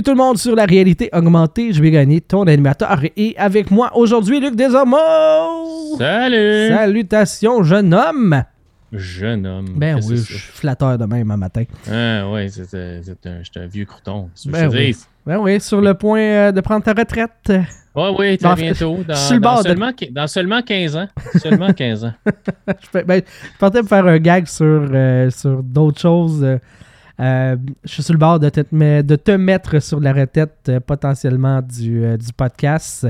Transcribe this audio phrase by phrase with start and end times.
[0.00, 1.74] Bienvenue tout le monde sur la réalité augmentée.
[1.74, 5.98] Je vais gagner ton animateur et avec moi aujourd'hui Luc Desormeaux.
[5.98, 6.68] Salut!
[6.68, 8.42] Salutations jeune homme.
[8.94, 9.66] Jeune homme.
[9.76, 11.64] Ben oui, je suis flatteur de même un matin.
[11.86, 12.74] Ah ouais, c'est
[13.26, 14.30] un, un vieux crouton.
[14.46, 14.96] Ben oui.
[15.26, 17.52] Ben oui, sur le point euh, de prendre ta retraite.
[17.94, 19.00] Oui, en très bientôt.
[19.06, 21.08] Dans, le dans bord seulement, dans seulement 15 ans.
[21.36, 22.14] Seulement 15 ans.
[22.94, 26.42] je, ben, je pensais me faire un gag sur, euh, sur d'autres choses.
[26.42, 26.56] euh,
[27.20, 32.02] euh, je suis sur le bord de te, mettre sur la retraite euh, potentiellement du,
[32.04, 33.06] euh, podcast.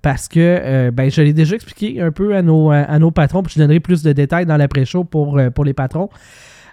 [0.00, 3.54] parce que ben, je l'ai déjà expliqué un peu à nos, à nos patrons, puis
[3.54, 6.08] je donnerai plus de détails dans l'après-show pour, pour les patrons.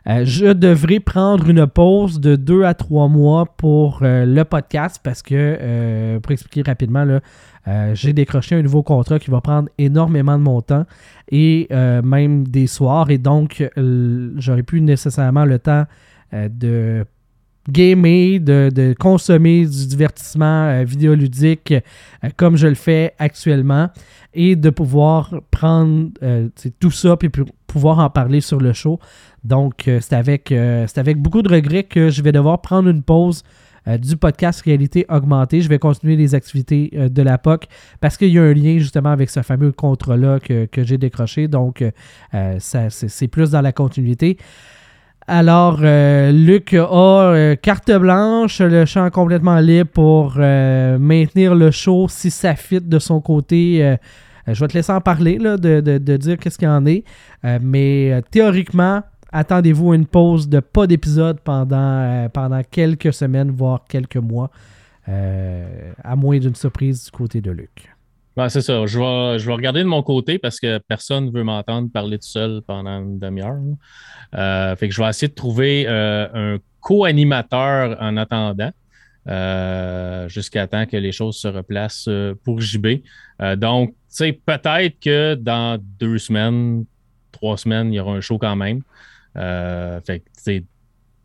[0.06, 6.20] Je devrais prendre une pause de deux à trois mois pour le podcast parce que,
[6.20, 7.20] pour expliquer rapidement, là,
[7.94, 10.86] j'ai décroché un nouveau contrat qui va prendre énormément de mon temps
[11.32, 13.10] et même des soirs.
[13.10, 15.86] Et donc, euh, j'aurais plus nécessairement le temps
[16.34, 17.06] de
[17.70, 23.90] gamer, de, de consommer du divertissement euh, vidéoludique euh, comme je le fais actuellement
[24.34, 27.30] et de pouvoir prendre euh, tout ça puis
[27.66, 29.00] pouvoir en parler sur le show.
[29.44, 33.04] Donc, euh, c'est avec, euh, avec beaucoup de regrets que je vais devoir prendre une
[33.04, 33.44] pause
[33.88, 35.62] euh, du podcast Réalité Augmentée.
[35.62, 37.68] Je vais continuer les activités euh, de la POC
[38.00, 41.48] parce qu'il y a un lien justement avec ce fameux contrat-là que, que j'ai décroché.
[41.48, 41.92] Donc, euh,
[42.34, 44.38] euh, c'est plus dans la continuité.
[45.30, 51.70] Alors, euh, Luc a euh, carte blanche, le champ complètement libre pour euh, maintenir le
[51.70, 53.98] show si ça fit de son côté.
[54.48, 57.04] Je vais te laisser en parler, de, dire qu'est-ce qu'il en est.
[57.62, 64.16] Mais théoriquement, attendez-vous à une pause de pas d'épisode pendant, pendant quelques semaines, voire quelques
[64.16, 64.50] mois,
[65.06, 67.97] à moins d'une surprise du côté de Luc.
[68.38, 68.86] Ben, c'est ça.
[68.86, 72.20] Je vais, je vais regarder de mon côté parce que personne ne veut m'entendre parler
[72.20, 73.58] tout seul pendant une demi-heure.
[74.36, 78.72] Euh, fait que je vais essayer de trouver euh, un co-animateur en attendant.
[79.28, 82.10] euh, jusqu'à temps que les choses se replacent
[82.46, 83.02] pour JB.
[83.58, 86.86] Donc, tu sais, peut-être que dans deux semaines,
[87.32, 88.84] trois semaines, il y aura un show quand même.
[89.36, 90.62] Fait que,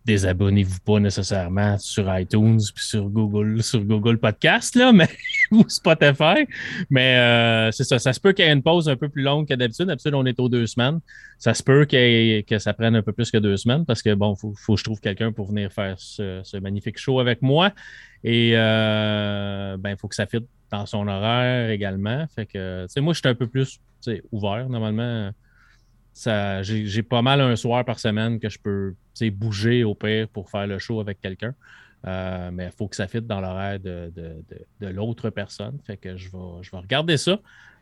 [0.05, 5.09] désabonnez-vous pas nécessairement sur iTunes puis sur Google, sur Google Podcast, là, mais
[5.51, 6.47] ou Spotify.
[6.91, 7.99] Mais euh, c'est ça.
[7.99, 9.87] Ça se peut qu'il y ait une pause un peu plus longue que d'habitude.
[9.87, 11.01] D'habitude, on est aux deux semaines.
[11.39, 14.35] Ça se peut que ça prenne un peu plus que deux semaines parce que, bon,
[14.35, 17.73] faut, faut que je trouve quelqu'un pour venir faire ce, magnifique show avec moi.
[18.25, 22.27] Et, euh, ben, il faut que ça fitte dans son horaire également.
[22.35, 23.79] Fait que, tu sais, moi, je suis un peu plus
[24.33, 24.69] ouvert.
[24.69, 25.31] Normalement,
[26.15, 28.95] j'ai, pas mal un soir par semaine que je peux
[29.31, 31.55] bouger au pire pour faire le show avec quelqu'un.
[32.07, 34.43] Euh, mais il faut que ça fitte dans l'horaire de, de,
[34.81, 35.79] de- l'autre personne.
[35.85, 37.39] Fait que je vais, je vais regarder ça.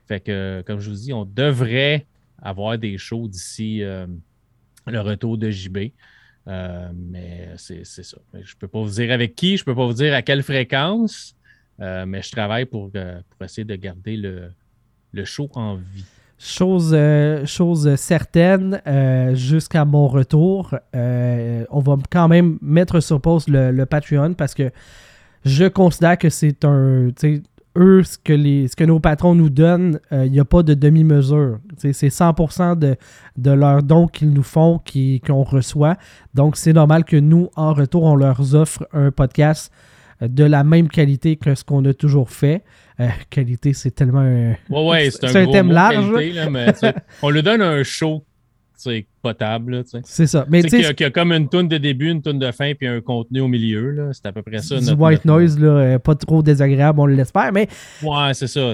[0.06, 2.06] Fait que, comme je vous dis, on devrait
[2.42, 4.06] avoir des shows d'ici euh,
[4.86, 5.92] le retour de JB.
[6.48, 8.18] Euh, mais c'est ça.
[8.34, 10.22] Je ne peux pas vous dire avec qui, je ne peux pas vous dire à
[10.22, 11.34] quelle fréquence,
[11.78, 14.50] mais je travaille pour, pour essayer de garder le,
[15.12, 16.04] le show en vie.
[16.42, 23.20] Chose, euh, chose certaine, euh, jusqu'à mon retour, euh, on va quand même mettre sur
[23.20, 24.70] pause le, le Patreon parce que
[25.44, 27.10] je considère que c'est un.
[27.76, 30.72] Eux, ce que, les, ce que nos patrons nous donnent, il n'y a pas de
[30.72, 31.58] demi-mesure.
[31.76, 32.96] C'est 100% de,
[33.36, 34.80] de leurs dons qu'ils nous font
[35.24, 35.96] qu'on reçoit.
[36.32, 39.70] Donc, c'est normal que nous, en retour, on leur offre un podcast
[40.20, 42.64] de la même qualité que ce qu'on a toujours fait.
[43.00, 46.66] Euh, qualité, c'est tellement un, Ouais, ouais, c'est un, thème large, qualité, là, mais,
[47.22, 48.24] on lui donne un show
[49.22, 49.82] potable.
[50.04, 50.46] C'est ça.
[50.48, 52.72] Mais Tu sais, qu'il y a- comme une toune de début, une toune de fin,
[52.74, 53.90] puis un contenu au milieu.
[53.90, 54.08] là.
[54.12, 54.78] C'est à peu près ça.
[54.78, 57.52] du notre- white notre- noise, là, euh, pas trop désagréable, on l'espère.
[57.52, 57.68] Mais
[58.02, 58.72] Ouais, c'est ça.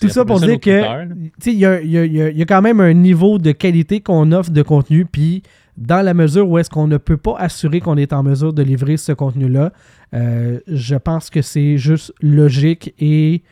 [0.00, 1.06] tout ça pour dire que
[1.46, 4.50] il y a, y a- y a quand même un niveau de qualité qu'on offre
[4.50, 5.06] de contenu.
[5.06, 5.42] Puis
[5.78, 8.62] dans la mesure où est-ce qu'on ne peut pas assurer qu'on est en mesure de
[8.62, 9.72] livrer ce contenu-là,
[10.14, 13.42] euh, je pense que c'est juste logique et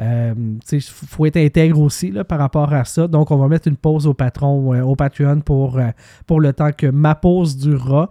[0.00, 0.34] euh,
[0.72, 3.06] il faut être intègre aussi là, par rapport à ça.
[3.06, 5.78] Donc, on va mettre une pause au patron, euh, au Patreon pour,
[6.26, 8.08] pour le temps que ma pause durera.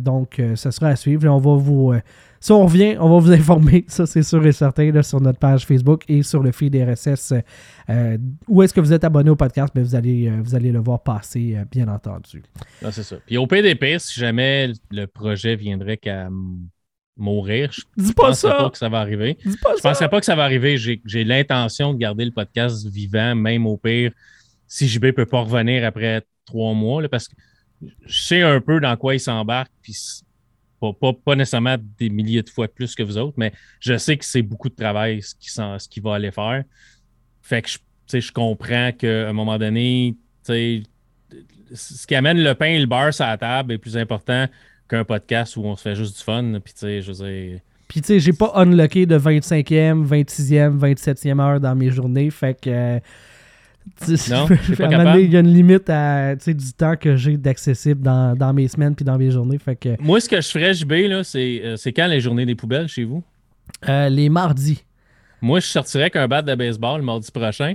[0.00, 1.28] Donc, ça sera à suivre.
[1.28, 1.94] On va vous.
[2.40, 5.64] si on revient, on va vous informer, ça c'est sûr et certain, sur notre page
[5.64, 7.34] Facebook et sur le feed RSS.
[8.48, 9.72] Où est-ce que vous êtes abonné au podcast?
[9.72, 12.42] Ben, vous, allez, vous allez le voir passer, bien entendu.
[12.84, 13.14] Ah, c'est ça.
[13.24, 16.28] Puis au PDP, si jamais le projet viendrait qu'à
[17.20, 18.58] mourir, je Dis ne pas penserais ça!
[18.58, 19.38] pas que ça va arriver.
[19.44, 20.76] Dis pas Je ne penserais pas que ça va arriver.
[20.78, 24.12] J'ai l'intention de garder le podcast vivant, même au pire,
[24.66, 27.34] si JB ne peut pas revenir après trois mois, là, parce que
[28.04, 29.94] je sais un peu dans quoi il s'embarque, puis
[30.80, 34.16] pas, pas, pas nécessairement des milliers de fois plus que vous autres, mais je sais
[34.16, 36.64] que c'est beaucoup de travail ce qu'il va aller faire.
[37.42, 42.78] Fait que je, je comprends qu'à un moment donné, ce qui amène le pain et
[42.78, 44.46] le beurre sur la table est plus important
[44.90, 46.42] qu'un podcast où on se fait juste du fun.
[46.64, 47.60] Puis, tu sais, je veux dire.
[47.88, 52.30] Puis, tu sais, j'ai pas unlocké de 25e, 26e, 27e heure dans mes journées.
[52.30, 53.00] Fait que.
[54.02, 54.46] sais, Non?
[55.18, 58.68] Il y a une limite à, sais, du temps que j'ai d'accessible dans, dans mes
[58.68, 59.58] semaines puis dans mes journées.
[59.58, 62.54] Fait que Moi, ce que je ferais, JB, c'est euh, c'est quand les journées des
[62.54, 63.22] poubelles chez vous?
[63.88, 64.84] euh, les mardis.
[65.40, 67.74] Moi, je sortirais avec un bat de baseball le mardi prochain,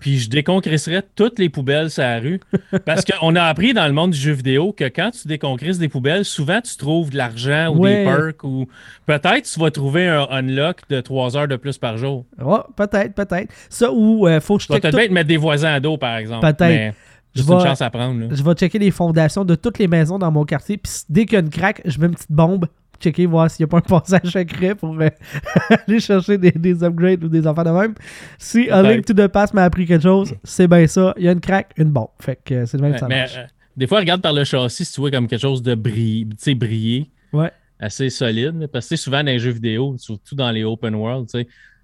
[0.00, 2.40] puis je déconcrisserais toutes les poubelles sur la rue.
[2.84, 5.88] Parce qu'on a appris dans le monde du jeu vidéo que quand tu déconcrisses des
[5.88, 8.04] poubelles, souvent tu trouves de l'argent ou Ouais.
[8.04, 8.66] des perks, ou
[9.06, 12.24] peut-être tu vas trouver un unlock de 3 heures de plus par jour.
[12.40, 13.52] Ouais, peut-être, peut-être.
[13.68, 15.80] Ça ou euh, faut que je Tu vas check peut-être tout- mettre des voisins à
[15.80, 16.40] dos, par exemple.
[16.46, 16.60] Peut-être.
[16.68, 16.94] Mais
[17.34, 18.20] Je vais- une chance à prendre.
[18.20, 18.26] là.
[18.30, 20.76] Je vais checker les fondations de toutes les maisons dans mon quartier.
[20.78, 22.66] Puis dès qu'il y a une craque, je mets une petite bombe.
[23.00, 25.08] Checker, voir s'il n'y a pas un passage secret pour euh,
[25.88, 27.94] aller chercher des, des upgrades ou des affaires de même.
[28.38, 31.14] Si A Link to the Past m'a appris quelque chose, c'est bien ça.
[31.16, 32.08] Il y a une craque, une bombe.
[32.20, 33.36] Fait que euh, c'est le même ça mais marche.
[33.36, 33.44] euh,
[33.76, 36.36] des fois, regarde par le châssis si tu vois comme quelque chose de bri- tu
[36.38, 37.10] sais, briller.
[37.32, 37.50] Ouais.
[37.78, 38.66] assez solide.
[38.72, 41.28] Parce que souvent dans les jeux vidéo, surtout dans les open world,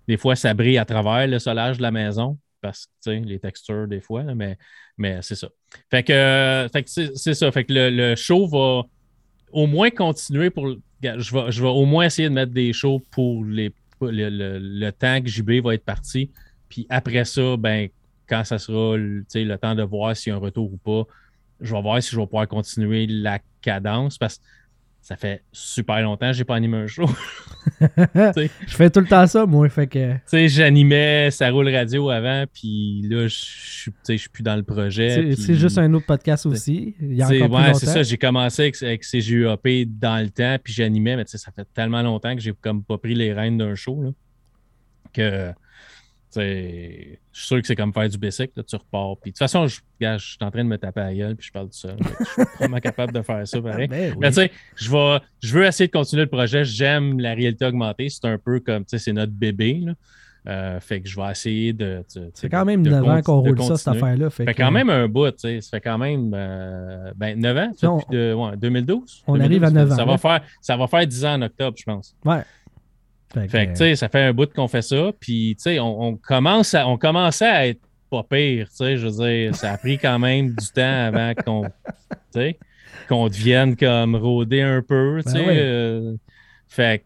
[0.09, 2.37] des fois ça brille à travers le solage de la maison.
[2.61, 4.57] Parce que les textures, des fois, mais,
[4.99, 5.47] mais c'est ça.
[5.91, 7.53] Fait que, euh, fait que c'est c'est ça.
[7.53, 8.83] Fait que le, le show va
[9.57, 10.69] au moins continuer pour.
[11.03, 14.59] Je vais, je vais au moins essayer de mettre des shows pour les, le, le-
[14.59, 16.31] le temps que JB va être parti.
[16.69, 17.89] Puis après ça, ben,
[18.29, 19.25] quand ça sera le
[19.57, 21.05] temps de voir s'il y a un retour ou pas,
[21.61, 24.43] je vais voir si je vais pouvoir continuer la cadence parce que
[25.07, 27.07] ça fait super longtemps que je n'ai pas animé un show.
[27.81, 29.69] je fais tout le temps ça, moi.
[29.69, 34.57] Fait que Tu sais, j'animais Ça roule radio avant, puis là, je suis plus dans
[34.57, 35.33] le projet.
[35.37, 36.97] c'est juste un autre podcast aussi.
[37.01, 38.03] Il y a C'est- encore plus ouais, c'est ça.
[38.03, 42.35] J'ai commencé avec, avec CGUAP dans le temps, puis j'animais, mais ça fait tellement longtemps
[42.35, 44.11] que j'ai comme pas pris les rênes d'un show là,
[45.13, 45.53] que
[46.41, 49.17] je suis sûr que c'est comme faire du bicycle, là, tu repars.
[49.23, 51.37] Puis de toute façon, je, je suis en train de me taper à la gueule,
[51.37, 51.97] puis je parle tout seul.
[52.01, 53.89] Je suis vraiment capable de faire ça pareil.
[53.91, 54.19] Ben oui.
[54.21, 56.65] Mais tu sais, je, vais- je veux essayer de continuer le projet.
[56.65, 58.09] J'aime la réalité augmentée.
[58.09, 59.81] C'est un peu comme, tu sais, c'est notre bébé.
[59.85, 59.93] Là.
[60.49, 62.05] Euh, fait que je vais essayer de.
[62.35, 64.31] C'est quand même de 9 ans qu'on roule ça, cette affaire-là.
[64.31, 65.61] Fait Fait que, quand même un bout, tu sais.
[65.61, 67.71] Ça fait quand même euh, ben, 9 ans.
[67.83, 69.25] Non, depuis de, ouais, 2012.
[69.27, 71.43] on arrive à 2012, 9 ans, Ça va, faire, ça va faire 10 ans en
[71.43, 72.15] octobre, je pense.
[72.25, 72.43] Ouais.
[73.35, 75.11] Fait que, Fait que, tu sais, ça fait un bout qu'on fait ça.
[75.21, 77.81] Puis, tu sais, on, on commence à, on commençait à être
[78.11, 78.97] pas pire, tu sais.
[78.97, 84.63] Je veux dire, ça a pris quand même du temps avant qu'on, devienne comme rodé
[84.63, 86.15] un peu, tu Ben euh,
[86.69, 87.05] fait,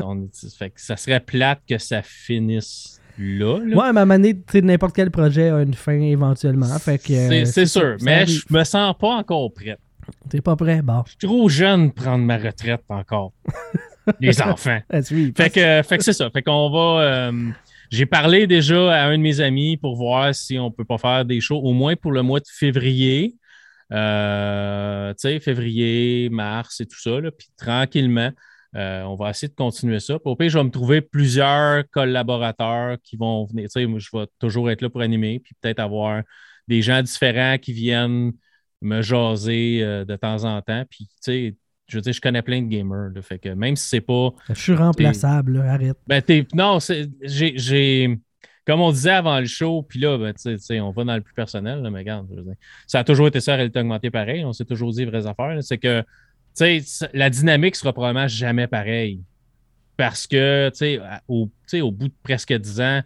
[0.00, 3.58] on- fait que ça serait plate que ça finisse là.
[3.64, 3.76] là.
[3.76, 6.78] Ouais, à ma manière, tu sais, n'importe quel projet a une fin éventuellement.
[6.78, 9.76] Fait que, euh, C'est- c'est sûr, ça, mais je me sens pas encore prêt.
[10.30, 10.80] T'es pas prêt?
[10.82, 11.02] Bon.
[11.04, 13.32] Je suis trop jeune pour prendre ma retraite encore.
[14.20, 14.80] Les enfants.
[15.36, 16.30] Fait que, fait que c'est ça.
[16.30, 17.02] Fait qu'on va.
[17.02, 17.50] euh,
[17.90, 21.24] j'ai parlé déjà à un de mes amis pour voir si on peut pas faire
[21.24, 23.36] des shows, au moins pour le mois de février.
[23.92, 27.18] Euh, tu sais, février, mars et tout ça.
[27.20, 27.30] là.
[27.30, 28.30] Puis tranquillement,
[28.76, 30.18] euh, on va essayer de continuer ça.
[30.18, 33.64] Puis au pire, je vais me trouver plusieurs collaborateurs qui vont venir.
[33.64, 36.22] Tu sais, moi, je vais toujours être là pour animer, puis peut-être avoir
[36.66, 38.32] des gens différents qui viennent
[38.82, 40.84] me jaser euh, de temps en temps.
[40.90, 41.56] Puis, tu sais,
[41.88, 43.10] je veux dire, je connais plein de gamers.
[43.14, 43.22] là.
[43.22, 44.30] fait que même si c'est pas.
[44.50, 45.96] Je suis remplaçable, là, arrête.
[46.06, 46.78] Ben, t'es- non,
[47.22, 48.18] j'ai,
[48.66, 50.34] Comme on disait avant le show, puis là, ben,
[50.82, 52.54] on va dans le plus personnel, là, mais regarde, je veux dire,
[52.86, 54.44] ça a toujours été ça, la réalité augmentée pareil.
[54.44, 55.56] On s'est toujours dit les vraies affaires.
[55.62, 56.04] C'est que,
[57.14, 59.22] la dynamique sera probablement jamais pareille.
[59.96, 60.70] Parce que,
[61.28, 63.02] au, au bout de presque 10 ans,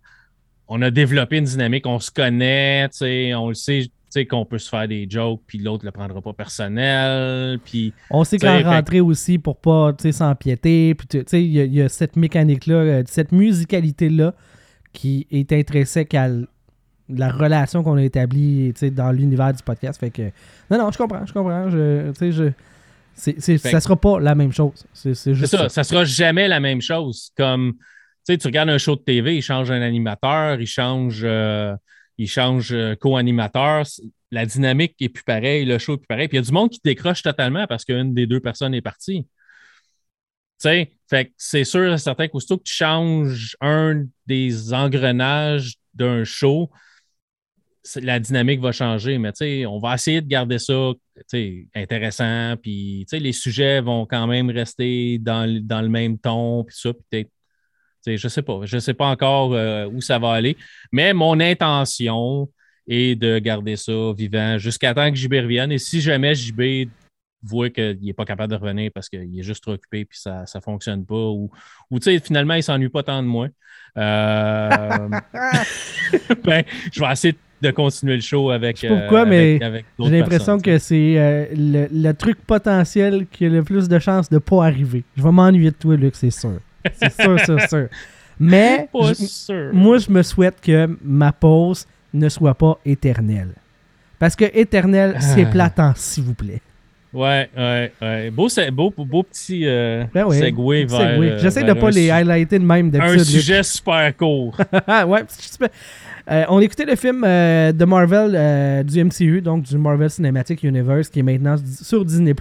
[0.68, 2.88] on a développé une dynamique, on se connaît,
[3.34, 6.32] on le sait, sais, qu'on peut se faire des jokes, puis l'autre le prendra pas
[6.32, 10.94] personnel, puis On sait qu'en fait- rentrer aussi pour pas tu sais, s'empiéter.
[10.94, 14.34] Puis, tu sais, il y, a- il y a cette mécanique-là, euh, cette musicalité-là
[14.92, 16.28] qui est intrinsèque à
[17.08, 19.98] la relation qu'on a établie tu sais, dans l'univers du podcast.
[20.00, 20.22] Fait que,
[20.70, 21.68] non, non, je comprends, je comprends.
[21.70, 22.44] Je, tu sais, je,
[23.14, 24.86] c'est, c'est- Fait ça sera pas la même chose.
[24.92, 27.30] C'est, juste ça, ça sera jamais la même chose.
[27.36, 27.78] Comme, tu
[28.24, 31.74] sais, tu regardes un show de TV, il change un animateur, il change, euh,
[32.18, 33.84] il change euh, co-animateur.
[34.30, 36.28] La dynamique est plus pareille, le show est plus pareil.
[36.28, 38.82] Puis il y a du monde qui décroche totalement parce qu'une des deux personnes est
[38.82, 39.26] partie.
[40.62, 46.70] Tu sais, c'est sûr, certain qu'aussitôt que tu changes un des engrenages d'un show,
[47.96, 49.18] la dynamique va changer.
[49.18, 49.32] Mais
[49.66, 50.92] on va essayer de garder ça
[51.74, 52.54] intéressant.
[52.62, 56.64] Puis les sujets vont quand même rester dans, le- dans le même ton.
[56.64, 57.30] Puis ça, peut-être.
[58.04, 58.60] Tu sais, Je sais pas.
[58.64, 60.56] Je sais pas encore euh, où ça va aller.
[60.92, 62.48] Mais mon intention
[62.88, 65.72] est de garder ça vivant jusqu'à temps que JB revienne.
[65.72, 66.88] Et si jamais JB
[67.44, 70.44] voit qu'il n'est pas capable de revenir parce qu'il est juste trop occupé puis ça
[70.54, 71.50] ne fonctionne pas ou,
[71.90, 73.48] ou finalement, il ne s'ennuie pas tant de moi.
[73.98, 75.08] Euh,
[76.44, 78.76] ben, je vais essayer de de continuer le show avec.
[78.76, 83.26] Je sais pourquoi, euh, mais avec- J'ai l'impression que c'est euh, le, le truc potentiel
[83.30, 85.04] qui a le plus de chances de pas arriver.
[85.16, 86.58] Je vais m'ennuyer de toi, Luc, c'est sûr.
[86.94, 87.88] C'est sûr, sûr, sûr.
[88.40, 89.70] Mais Pas je- sûr.
[89.72, 93.50] moi, je me souhaite que ma pause ne soit pas éternelle.
[94.18, 95.50] Parce que éternel, c'est Ah.
[95.50, 96.60] platant, s'il vous plaît.
[97.12, 98.30] Ouais, ouais, ouais.
[98.30, 100.88] Beau, beau, beau petit euh, Ben segue vers.
[100.88, 103.18] C'est euh, J'essaie de vers pas un les highlighter de même Un d'habitude.
[103.18, 103.26] Luc.
[103.26, 104.56] sujet super court.
[104.86, 105.68] Ah, ouais, c'est super.
[106.30, 108.34] Euh, on écoutait le film euh, de Marvel
[108.86, 112.32] du MCU, donc du Marvel Cinematic Universe, qui est maintenant sur Disney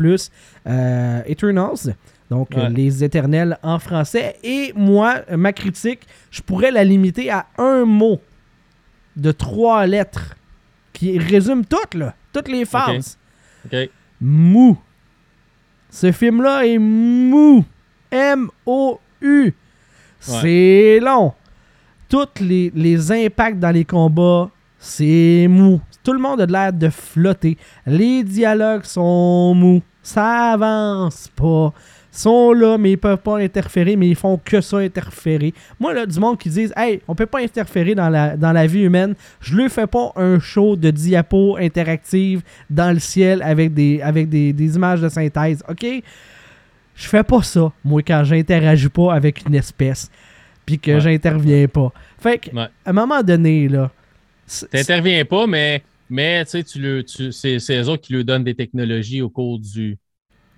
[1.28, 1.96] Eternals,
[2.32, 2.70] donc euh, Ouais.
[2.70, 4.38] Les Éternels en français.
[4.44, 6.00] Et moi, ma critique,
[6.32, 8.20] je pourrais la limiter à un mot
[9.18, 10.36] de trois lettres
[10.94, 13.18] qui résume toutes, là, toutes les phases.
[14.22, 14.78] Mou.
[15.90, 17.66] Ce film-là est mou.
[18.10, 19.54] M-O-U.
[20.20, 21.34] C'est long.
[22.08, 25.82] Tous les, les impacts dans les combats, c'est mou.
[26.04, 27.58] Tout le monde a de l'air de flotter.
[27.86, 29.82] Les dialogues sont mous.
[30.02, 31.74] Ça avance pas.
[32.14, 35.54] Sont là, mais ils peuvent pas interférer, mais ils font que ça interférer.
[35.80, 38.68] Moi, là, du monde qui disent Hey, on peut pas interférer dans la, dans la
[38.68, 43.74] vie humaine, je lui fais pas un show de diapo interactive dans le ciel avec
[43.74, 45.86] des, avec des, des images de synthèse, ok?
[46.96, 50.12] Je fais pas ça, moi, quand j'interagis pas avec une espèce,
[50.66, 51.00] puis que Ouais.
[51.00, 51.94] j'interviens pas.
[52.20, 52.68] Fait que, Ouais.
[52.86, 53.90] à un moment donné, là.
[54.70, 58.26] T'interviens pas, mais, mais tu sais, tu le- tu- c'est c'est eux autres qui lui
[58.26, 59.98] donnent des technologies au cours du,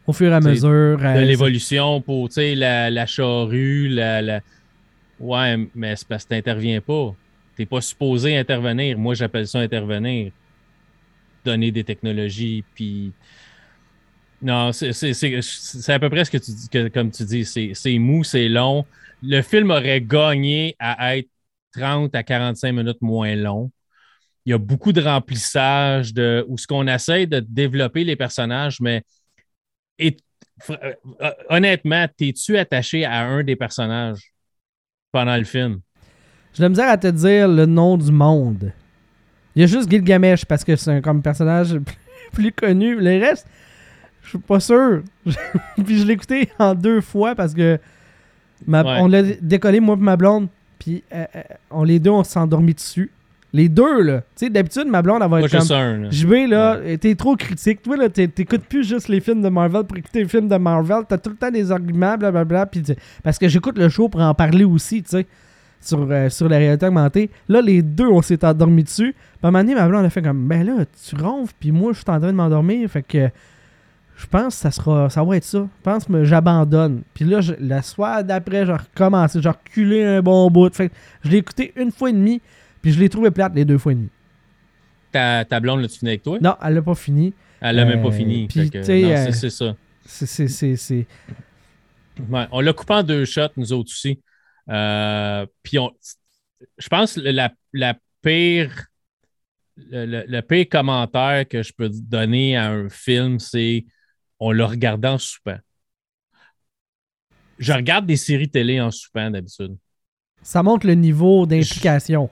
[0.07, 0.97] au fur et à mesure.
[0.97, 4.41] de euh, l'évolution pour tu sais, la, la charrue, la, la-
[5.19, 7.15] Ouais, mais c'est parce que t'interviens pas.
[7.55, 8.97] T'es pas supposé intervenir.
[8.97, 10.31] Moi, j'appelle ça intervenir.
[11.45, 13.11] Donner des technologies, puis.
[14.41, 17.23] Non, c'est c'est- c'est- c'est à peu près ce que tu dis, que, comme tu
[17.23, 17.45] dis.
[17.45, 18.85] C'est c'est mou, c'est long.
[19.21, 21.29] Le film aurait gagné à être
[21.73, 23.71] 30 à 45 minutes moins long.
[24.45, 28.79] Il y a beaucoup de remplissage de où ce qu'on essaie de développer les personnages,
[28.81, 29.03] mais
[29.99, 30.17] et,
[30.61, 30.79] fr-
[31.21, 34.33] euh, honnêtement, t'es-tu attaché à un des personnages
[35.11, 35.81] pendant le film?
[36.53, 38.71] J'ai la misère à te dire le nom du monde.
[39.55, 41.77] Il y a juste Gilgamesh parce que c'est un comme personnage
[42.33, 42.95] plus, connu.
[42.95, 43.47] Le reste,
[44.23, 45.03] je suis pas sûr.
[45.85, 47.79] puis je l'ai écouté en deux fois parce que
[48.67, 48.99] ma- Ouais.
[49.01, 50.49] on l'a décollé, moi et ma blonde.
[50.79, 53.11] Puis euh, euh, on, les deux, on s'est endormis dessus.
[53.55, 54.21] Les deux, là.
[54.35, 55.77] Tu sais, d'habitude, ma blonde, elle va Moi, être juste comme...
[55.77, 55.97] un.
[55.99, 56.09] là.
[56.09, 57.83] JB, là, t'es trop critique.
[57.83, 60.55] Toi, là, t'é- t'écoutes plus juste les films de Marvel pour écouter les films de
[60.57, 61.03] Marvel.
[61.07, 62.65] T'as tout le temps des arguments, blablabla.
[62.65, 62.81] Puis
[63.21, 65.27] parce que j'écoute le show pour en parler aussi, tu sais,
[65.79, 67.29] sur, euh, sur la réalité augmentée.
[67.47, 69.13] Là, les deux, on s'est endormis dessus.
[69.13, 71.71] Puis à un moment donné, ma blonde a fait comme, ben là, tu ronfles, puis
[71.71, 72.89] moi, je suis en train de m'endormir.
[72.89, 73.29] Fait que
[74.17, 75.59] je pense que ça, sera, ça va être ça.
[75.59, 77.01] Je pense que j'abandonne.
[77.13, 79.39] Puis là, je, la soirée d'après, j'ai recommencé.
[79.41, 80.73] J'ai reculé un bon bout.
[80.73, 80.93] Fait que
[81.23, 82.41] je l'ai écouté une fois et demie,
[82.83, 84.09] puis je l'ai trouvé plate les deux fois et demie.
[85.11, 86.37] Ta, ta blonde, là-tu fini avec toi?
[86.39, 87.33] Non, elle l'a pas fini.
[87.61, 88.47] Elle l'a même Euh, pas fini.
[88.47, 89.75] puis, sais, non, euh, c'est- c'est ça.
[90.05, 90.75] C'est- C'est.
[90.75, 91.07] c'est-
[92.29, 94.21] Ouais, on l'a coupé en deux shots, nous autres aussi.
[94.69, 95.91] Euh, puis on,
[96.77, 98.87] je pense que la, la pire,
[99.77, 103.85] le, le- le pire commentaire que je peux donner à un film, c'est
[104.39, 105.57] on l'a regardé en soupant.
[107.59, 109.77] Je regarde des séries télé en soupant d'habitude.
[110.41, 112.29] Ça montre le niveau d'implication.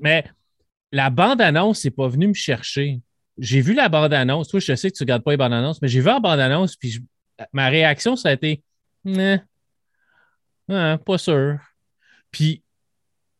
[0.00, 0.24] Mais
[0.92, 3.00] la bande-annonce n'est pas venue me chercher.
[3.38, 4.48] J'ai vu la bande-annonce.
[4.48, 6.76] Toi, je sais que tu ne regardes pas les bandes-annonces, mais j'ai vu la bande-annonce,
[6.76, 7.00] puis je-
[7.52, 8.62] ma réaction, ça a été
[9.04, 9.40] Nah.
[10.68, 11.58] Ah, pas sûr.
[12.30, 12.62] Puis,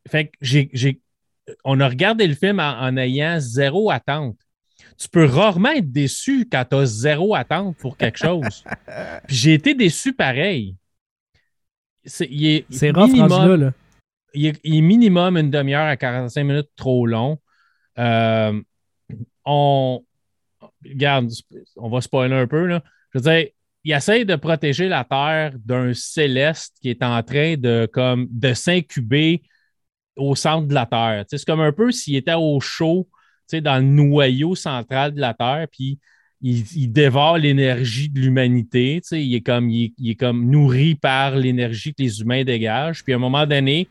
[0.09, 1.01] fait que j'ai, j'ai-
[1.65, 4.37] on a regardé le film en, en ayant zéro attente.
[4.99, 8.63] Tu peux rarement être déçu quand tu as zéro attente pour quelque chose.
[9.27, 10.77] Puis j'ai été déçu pareil.
[12.05, 13.73] C'est, il est C'est minimum- rendu là, là.
[14.37, 17.39] Il est, minimum une demi-heure à 45 minutes trop long.
[17.99, 18.61] Euh,
[19.45, 20.03] on.
[20.85, 21.31] Regarde,
[21.77, 22.67] on va spoiler un peu.
[22.67, 22.83] Là.
[23.13, 23.49] Je veux dire,
[23.85, 28.53] il essaie de protéger la Terre d'un céleste qui est en train de, comme, de
[28.53, 29.43] s'incuber
[30.17, 31.25] au centre de la Terre.
[31.29, 33.09] C'est comme un peu s'il était au chaud,
[33.53, 36.01] dans le noyau central de la Terre, puis
[36.43, 39.01] il, dévore l'énergie de l'humanité.
[39.13, 43.03] Il, est comme, il est comme nourri par l'énergie que les humains dégagent.
[43.03, 43.89] Puis à un moment donné,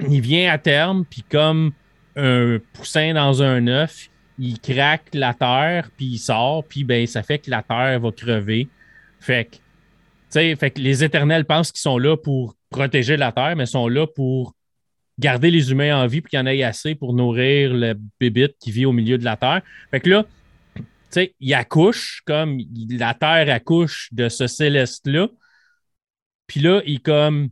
[0.00, 1.72] il vient à terme, puis comme
[2.16, 7.22] un poussin dans un œuf, il craque la terre, puis il sort, puis ben, ça
[7.22, 8.68] fait que la terre va crever.
[9.20, 13.66] Fait que, fait que les éternels pensent qu'ils sont là pour protéger la terre, mais
[13.66, 14.54] sont là pour
[15.18, 18.56] garder les humains en vie, puis qu'il y en ait assez pour nourrir le bébite
[18.60, 19.62] qui vit au milieu de la terre.
[19.90, 20.24] Fait que là,
[20.74, 22.58] tu sais, il accouche, comme
[22.90, 25.28] la terre accouche de ce céleste-là.
[26.46, 27.48] Puis là, il comme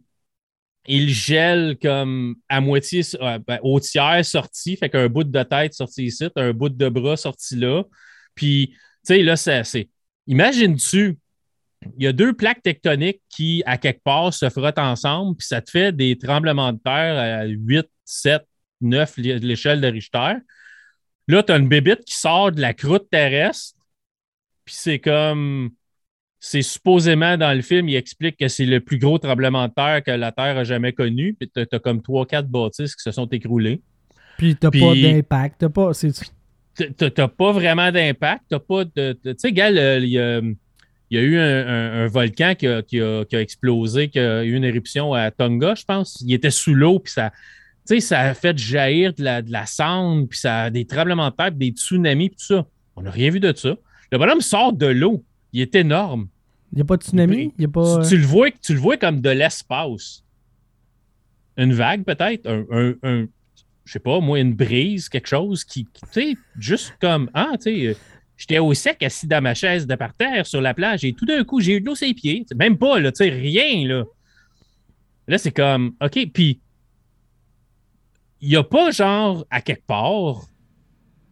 [0.87, 3.03] il gèle comme à moitié,
[3.47, 7.17] ben, au tiers sorti, fait qu'un bout de tête sorti ici, un bout de bras
[7.17, 7.85] sorti là.
[8.35, 9.89] Puis, tu sais, là, c'est.
[10.27, 11.19] Imagine-tu,
[11.97, 15.61] il y a deux plaques tectoniques qui, à quelque part, se frottent ensemble, puis ça
[15.61, 18.43] te fait des tremblements de terre à 8, 7,
[18.81, 20.35] 9 l'échelle de Richter.
[21.29, 23.79] Là, tu as une bébite qui sort de la croûte terrestre,
[24.65, 25.71] puis c'est comme.
[26.47, 30.03] C'est supposément dans le film, il explique que c'est le plus gros tremblement de terre
[30.05, 31.33] que la Terre a jamais connu.
[31.33, 33.81] Puis tu as, comme 3-4 bâtisses qui se sont écroulées.
[34.37, 35.61] Puis tu pas d'impact.
[35.61, 35.93] Tu pas.
[37.11, 38.43] T'as pas vraiment d'impact.
[38.51, 39.19] T'as pas de.
[39.25, 40.43] Tu sais, Gal, il y a,
[41.11, 45.75] eu un, volcan qui a, qui, a, explosé, qui a eu une éruption à Tonga,
[45.75, 46.23] je pense.
[46.27, 47.33] Il était sous l'eau, puis ça,
[48.01, 51.37] ça a fait jaillir de la, de la cendre, puis ça a des tremblements de
[51.37, 52.67] terre, des tsunamis, tout ça.
[52.97, 53.75] On n'a rien vu de ça.
[54.13, 55.25] Le bonhomme sort de l'eau.
[55.55, 56.29] Il est énorme.
[56.75, 57.55] Il n'y a pas de tsunami?
[57.57, 58.05] Y a pas...
[58.05, 60.25] tu, le vois, tu le vois comme de l'espace.
[61.57, 62.49] Une vague, peut-être?
[62.49, 63.27] Un, un, un,
[63.85, 67.63] je sais pas, moi, une brise, quelque chose qui, tu sais, juste comme, ah, tu
[67.63, 67.95] sais, euh,
[68.37, 71.27] j'étais au sec assis dans ma chaise de par terre sur la plage et tout
[71.27, 72.45] d'un coup, j'ai eu de l'eau sur les pieds.
[72.57, 74.03] Même pas, là, tu sais, rien, là.
[75.29, 76.61] Là, c'est comme, OK, puis
[78.41, 80.43] il n'y a pas, genre, à quelque part,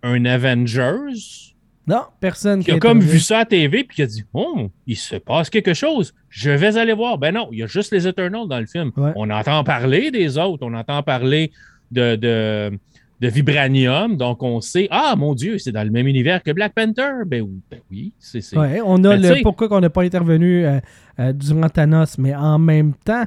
[0.04, 1.51] un Avengers
[1.86, 4.96] non, personne qui a comme vu ça à TV puis qui a dit Oh, il
[4.96, 6.14] se passe quelque chose.
[6.28, 7.18] Je vais aller voir.
[7.18, 8.92] Ben non, il y a juste les Eternals dans le film.
[8.96, 11.50] On entend parler des autres, on entend parler
[11.90, 16.50] de, de, Vibranium, donc on sait Ah mon Dieu, c'est dans le même univers que
[16.52, 17.24] Black Panther.
[17.26, 18.56] Ben, ben oui, c'est.
[18.56, 20.80] Ouais, on a ben, le pourquoi qu'on n'a pas intervenu euh,
[21.18, 23.24] euh, durant Thanos, mais en même temps,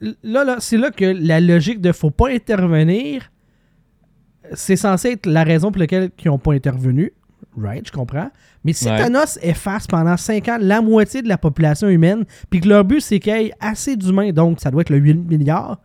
[0.00, 3.30] là, là c'est là que la logique de faut pas intervenir,
[4.54, 7.12] c'est censé être la raison pour laquelle ils n'ont pas intervenu.
[7.56, 8.30] Right, je comprends.
[8.64, 12.68] Mais si Thanos efface pendant 5 ans la moitié de la population humaine, puis que
[12.68, 15.78] leur but, c'est qu'il y ait assez d'humains, donc ça doit être le 8 milliards,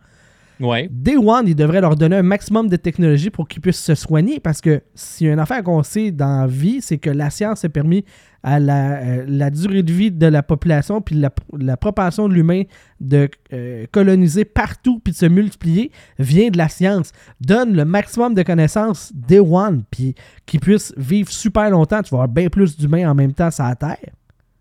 [0.60, 0.88] ouais.
[0.90, 4.40] Day One, ils devraient leur donner un maximum de technologie pour qu'ils puissent se soigner,
[4.40, 7.30] parce que s'il y a une affaire qu'on sait dans la vie, c'est que la
[7.30, 8.04] science a permis
[8.42, 12.62] à euh, la, durée de vie de la population, puis la, la propension de l'humain
[13.00, 17.12] de euh, coloniser partout, puis de se multiplier, vient de la science.
[17.40, 20.14] Donne le maximum de connaissances day one, puis
[20.46, 22.02] qu'ils puissent vivre super longtemps.
[22.02, 24.12] Tu vas avoir bien plus d'humains en même temps sur la Terre.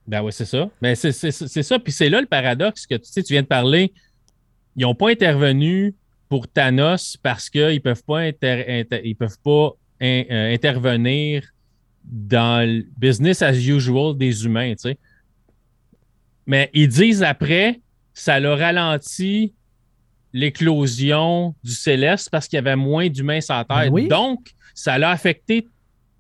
[0.08, 0.70] Ben oui, c'est ça.
[0.82, 1.80] Mais c'est ça.
[1.80, 3.94] Puis c'est là le paradoxe que tu sais, tu viens de parler.
[4.78, 5.96] Ils n'ont pas intervenu
[6.30, 11.44] pour Thanos parce qu'ils ne peuvent pas, ils peuvent pas euh, intervenir
[12.04, 14.74] dans le business as usual des humains.
[16.46, 17.82] Mais ils disent après,
[18.14, 19.54] ça leur ralenti
[20.32, 23.92] l'éclosion du céleste parce qu'il y avait moins d'humains sur Terre.
[23.92, 25.68] Ben Donc, ça l'a affecté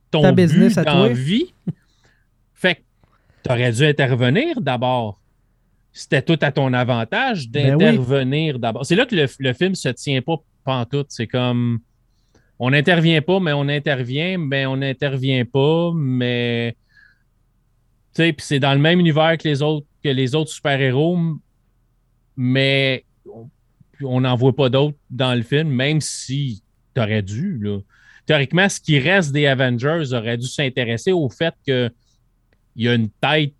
[0.10, 1.54] ton business but dans vie.
[2.54, 2.82] fait que
[3.43, 5.20] tu aurais dû intervenir d'abord.
[5.98, 8.86] C'était tout à ton avantage ben d'intervenir d'abord.
[8.86, 11.08] C'est là que le, le, film se tient pas pantoute.
[11.10, 11.80] C'est comme
[12.60, 16.76] on n'intervient pas, mais on intervient, mais on n'intervient pas, mais.
[18.14, 21.18] Tu sais, puis c'est dans le même univers que les autres, que les autres super-héros,
[22.36, 23.04] mais
[24.04, 26.62] on n'en voit pas d'autres dans le film, même si
[26.96, 27.58] tu aurais dû.
[27.60, 27.80] Là.
[28.28, 31.92] Théoriquement, ce qui reste des Avengers aurait dû s'intéresser au fait qu'il
[32.76, 33.54] y a une tête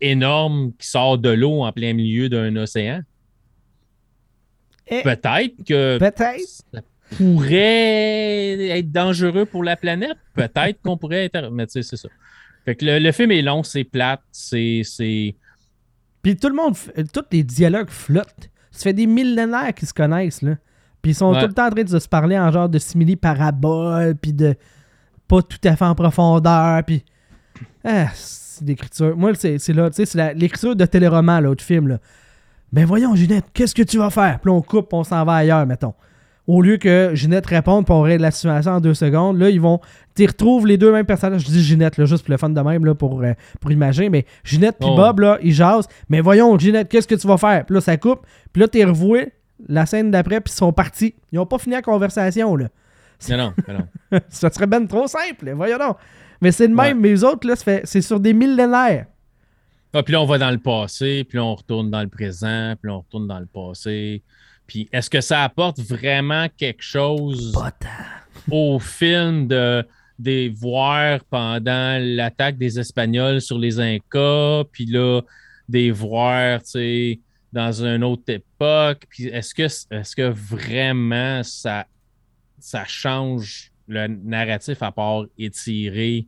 [0.00, 3.02] énorme qui sort de l'eau en plein milieu d'un océan.
[4.88, 5.98] Peut-être que.
[5.98, 6.64] Peut-être
[7.16, 10.16] pourrait être dangereux pour la planète.
[10.34, 11.50] Peut-être qu'on pourrait être.
[11.50, 12.08] Mais tu sais, c'est ça.
[12.64, 14.82] Fait que le, film est long, c'est plate, c'est.
[16.22, 16.76] Puis tout le monde,
[17.12, 18.50] tous les dialogues flottent.
[18.70, 20.56] Ça fait des millénaires qu'ils se connaissent, là.
[21.02, 24.14] Puis ils sont tout le temps en train de se parler en genre de simili-parabole,
[24.16, 24.54] puis de
[25.26, 27.04] pas tout à fait en profondeur, puis.
[27.84, 29.16] Ah, c'est l'écriture.
[29.16, 31.98] Moi, c'est là, tu sais, c'est l'écriture de téléroman, là, de film, là.
[32.72, 34.38] Ben voyons, Ginette, qu'est-ce que tu vas faire?
[34.38, 35.92] Puis on coupe, on s'en va ailleurs, mettons
[36.50, 39.80] au lieu que Ginette réponde pour régler la situation en deux secondes, là, ils vont.
[40.16, 41.42] Tu retrouves les deux mêmes personnages.
[41.42, 44.10] Je dis Ginette, là, juste pour le fun de même, là, pour, euh, pour imaginer.
[44.10, 44.96] Mais Ginette puis oh.
[44.96, 45.86] Bob, là, ils jasent.
[46.08, 47.64] Mais voyons, Ginette, qu'est-ce que tu vas faire?
[47.64, 48.26] Puis là, ça coupe.
[48.52, 49.32] Puis là, t'es revoué
[49.68, 51.14] la scène d'après, puis ils sont partis.
[51.30, 52.66] Ils n'ont pas fini la conversation, là.
[53.28, 54.18] Non, non, non.
[54.28, 55.96] ça serait ben trop simple, voyons donc.
[56.40, 59.06] Mais c'est le même, mais les autres, là, c'est sur des millénaires.
[59.92, 62.74] Ah, puis là, on va dans le passé, puis là, on retourne dans le présent,
[62.80, 64.22] puis là, on retourne dans le passé.
[64.66, 67.52] Puis est-ce que ça apporte vraiment quelque chose
[68.50, 69.84] au film de
[70.16, 75.22] des voir pendant l'attaque des Espagnols sur les Incas, puis là,
[75.68, 77.20] des voir, tu sais,
[77.52, 79.06] dans une autre époque?
[79.08, 81.86] Puis est-ce que, est que vraiment ça,
[82.60, 86.26] ça change le narratif à part étirer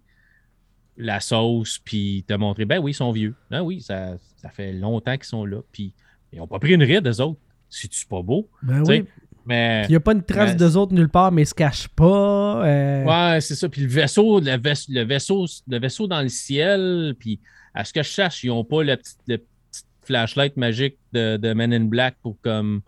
[0.98, 3.34] la sauce, puis te montrer, ben oui, ils sont vieux.
[3.50, 5.94] Ben oui, ça, ça fait longtemps qu'ils sont là, puis
[6.32, 7.40] ils n'ont pas pris une ride, eux autres
[7.74, 8.50] c'est-tu pas beau?
[8.62, 9.04] Ben oui.
[9.46, 9.84] Mais.
[9.88, 11.88] Il n'y a pas une trace mais- d'eux autres nulle part, mais ils se cachent
[11.88, 12.64] pas.
[12.66, 13.68] euh, Ouais, c'est ça.
[13.68, 17.40] Puis le vaisseau, le, vais- le vaisseau, le vaisseau dans le ciel, puis
[17.74, 21.38] à ce que je sache, ils n'ont pas la petite, le petite flashlight magique de,
[21.38, 22.82] de Men in Black pour comme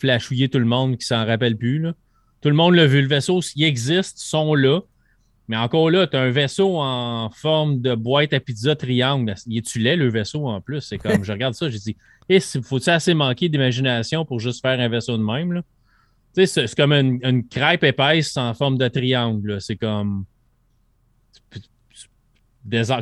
[0.00, 1.78] flashouiller tout le monde qui s'en rappelle plus.
[1.80, 1.92] là.
[2.40, 3.02] Tout le monde l'a vu.
[3.02, 4.80] Le vaisseau, il existe, sont là.
[5.48, 9.34] Mais encore là, tu as un vaisseau en forme de boîte à pizza triangle.
[9.46, 10.80] Il est-tu laid, le vaisseau, en plus?
[10.80, 11.96] C'est comme, je regarde ça, j'ai dit,
[12.28, 15.52] eh, faut-il assez manquer d'imagination pour juste faire un vaisseau de même?
[15.52, 15.62] Là?
[16.36, 19.60] Tu sais, c'est comme une, une crêpe épaisse en forme de triangle.
[19.60, 20.24] C'est comme.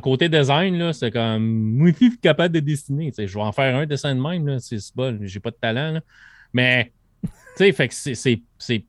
[0.00, 1.44] Côté design, c'est comme.
[1.44, 3.10] Moi, je suis capable de dessiner.
[3.10, 4.58] Tu sais, je vais en faire un dessin de même.
[4.60, 6.00] C'est bon, j'ai pas de talent.
[6.54, 8.84] Mais, tu sais, fait que c'est-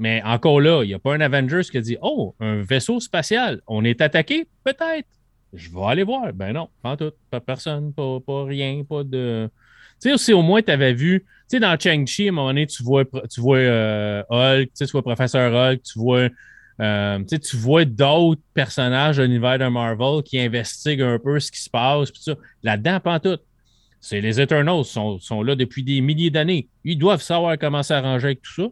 [0.00, 3.00] Mais encore là, il n'y a pas un Avengers qui a dit Oh, un vaisseau
[3.00, 4.48] spatial, on est attaqué?
[4.64, 5.06] Peut-être.
[5.52, 6.32] Je vais aller voir.
[6.32, 7.12] Ben non, pas tout.
[7.30, 9.50] Pas personne, pas, pas rien, pas de.
[10.00, 12.46] Tu sais, si au moins tu avais vu, tu sais, dans Chang-Chi, à un moment
[12.48, 16.28] donné, tu vois, tu vois euh, Hulk, tu vois Professeur Hulk, tu vois,
[16.80, 21.60] euh, tu vois d'autres personnages de l'univers de Marvel qui investiguent un peu ce qui
[21.60, 22.36] se passe, puis ça.
[22.62, 23.38] Là-dedans, pas tout.
[24.00, 26.68] C'est les Eternals, sont, sont là depuis des milliers d'années.
[26.84, 28.68] Ils doivent savoir comment s'arranger avec tout ça.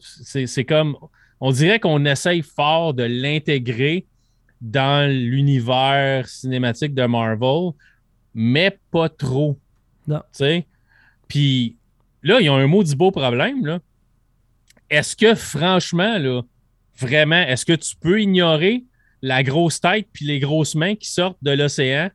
[0.00, 0.96] C'est c'est comme,
[1.40, 4.06] on dirait qu'on essaye fort de l'intégrer
[4.60, 7.70] dans l'univers cinématique de Marvel,
[8.34, 9.58] mais pas trop.
[10.06, 10.18] Non.
[10.18, 10.66] Tu sais?
[11.28, 11.76] Puis
[12.22, 13.64] là, ils ont un maudit beau problème.
[13.64, 13.78] là.
[14.90, 16.42] Est-ce que, franchement, là,
[16.98, 18.84] vraiment, est-ce que tu peux ignorer
[19.22, 22.10] la grosse tête puis les grosses mains qui sortent de l'océan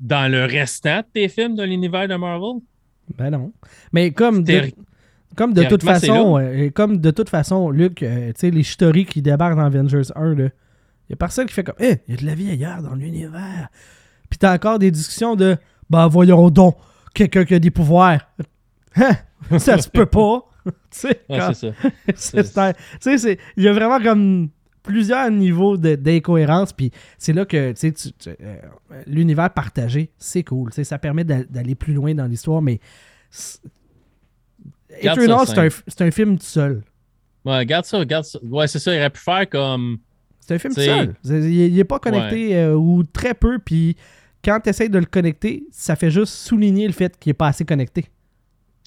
[0.00, 2.60] dans le restant de tes films de l'univers de Marvel?
[3.16, 3.52] Ben non.
[3.92, 4.70] Mais comme de,
[5.36, 9.04] comme de toute façon, euh, comme de toute façon, Luc, euh, tu sais, les Chitori
[9.04, 12.14] qui débarquent dans Avengers 1, là, il y a personne qui fait comme Eh, il
[12.14, 13.68] y a de la vie ailleurs dans l'univers.
[14.28, 15.56] Puis t'as encore des discussions de
[15.90, 16.76] Ben voyons donc,
[17.14, 18.20] quelqu'un qui a des pouvoirs.
[18.96, 19.58] Hein?
[19.58, 20.44] Ça se peut pas.
[20.90, 21.08] tu
[22.50, 24.48] sais, c'est il y a vraiment comme
[24.82, 26.72] plusieurs niveaux d'incohérence.
[26.72, 27.92] Puis c'est là que tu
[28.26, 28.56] euh,
[29.06, 30.72] l'univers partagé, c'est cool.
[30.72, 32.80] Ça permet d'a- d'aller plus loin dans l'histoire, mais.
[34.90, 36.82] Eternal, ça c'est un, c'est un film tout seul.
[37.44, 38.38] Ouais, regarde ça, regarde ça.
[38.42, 38.94] Ouais, c'est ça.
[38.94, 39.98] Il aurait pu faire comme.
[40.40, 41.14] C'est un film tout seul.
[41.24, 43.58] Il n'est pas connecté euh, ou très peu.
[43.58, 43.96] Puis
[44.44, 47.48] quand tu essaies de le connecter, ça fait juste souligner le fait qu'il n'est pas
[47.48, 48.06] assez connecté.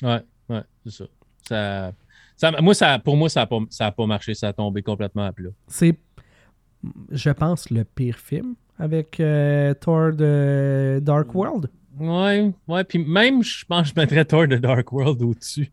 [0.02, 1.06] Ouais, ouais, c'est ça.
[1.48, 1.94] ça,
[2.36, 4.34] ça- moi, ça, pour moi, ça n'a pas, ça a pas marché.
[4.34, 5.50] Ça a tombé complètement à plat.
[5.68, 5.98] C'est,
[7.12, 11.70] je pense, le pire film avec euh, Thor de Dark World.
[12.00, 12.84] Ouais, ouais.
[12.84, 15.72] Puis même, je pense que je mettrais Thor de Dark World au-dessus.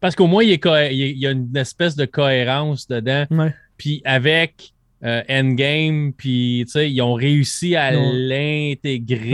[0.00, 0.60] Parce qu'au moins, il, est
[1.14, 3.26] y a une espèce de cohérence dedans.
[3.30, 3.54] Ouais.
[3.76, 4.72] Puis avec
[5.04, 9.30] euh, Endgame, puis tu sais, ils ont réussi à l'intégrer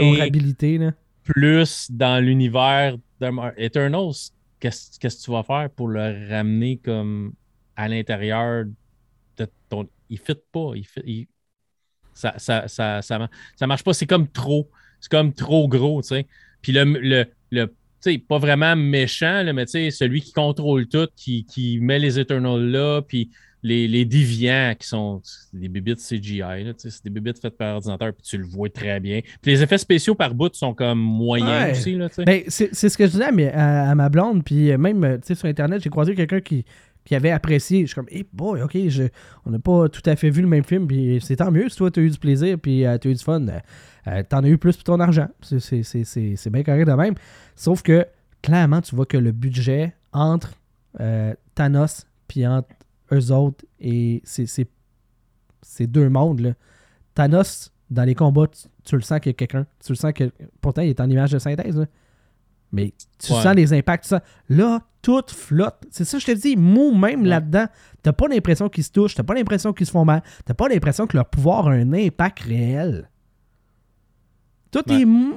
[1.23, 4.31] plus dans l'univers de Eternals.
[4.59, 7.33] Qu'est-ce que tu vas faire pour le ramener comme
[7.75, 8.65] à l'intérieur
[9.37, 9.87] de ton.
[10.09, 10.71] Il fit pas.
[10.75, 11.27] Il fit- il-
[12.13, 13.93] Ça, ça, ça, ça, mar- ça marche pas.
[13.93, 14.69] C'est comme trop.
[14.99, 16.27] C'est comme trop gros, tu sais.
[16.61, 16.83] Puis le,
[17.51, 17.73] le,
[18.11, 21.99] sais, pas vraiment méchant, là, mais tu sais, celui qui contrôle tout, qui, qui met
[21.99, 23.29] les Eternals là, puis
[23.65, 25.21] les, les déviants qui sont
[25.53, 28.45] des bébites CGI, là, tu sais, c'est des bébites faites par ordinateur, puis tu le
[28.45, 29.21] vois très bien.
[29.41, 31.71] Puis les effets spéciaux par bout sont comme moyens Ouais.
[31.71, 32.25] aussi, là, tu sais.
[32.25, 35.27] Ben, c'est c'est ce que je disais à, à- à ma blonde, puis même tu
[35.27, 36.65] sais, sur Internet, j'ai croisé quelqu'un qui,
[37.05, 37.81] qui avait apprécié.
[37.81, 38.77] Je suis comme, hey boy, ok,
[39.45, 41.77] on n'a pas tout à fait vu le même film, puis c'est tant mieux si
[41.77, 43.47] toi, tu as eu du plaisir, puis tu as eu du fun.
[43.47, 43.59] Euh,
[44.07, 45.27] euh, T'en as eu plus pour ton argent.
[45.41, 47.15] C'est- bien correct de même.
[47.55, 48.05] Sauf que,
[48.41, 50.53] clairement, tu vois que le budget entre
[50.99, 52.69] euh, Thanos, puis entre
[53.11, 56.53] eux autres, et ces deux mondes, là.
[57.15, 59.65] Thanos, dans les combats, tu, tu le sens qu'il y a quelqu'un.
[59.85, 60.31] Tu le sens que.
[60.61, 61.85] Pourtant, il est en image de synthèse, là.
[62.73, 63.41] Mais tu Ouais.
[63.41, 64.21] sens les impacts, ça.
[64.49, 65.77] Là, tout flotte.
[65.91, 67.27] C'est ça, que je te dis, mou même Ouais.
[67.29, 67.67] là-dedans.
[68.01, 70.67] T'as pas l'impression qu'ils se touchent, t'as pas l'impression qu'ils se font mal, t'as pas
[70.67, 73.09] l'impression que leur pouvoir a un impact réel.
[74.71, 75.01] Tout Ouais.
[75.01, 75.35] est mou,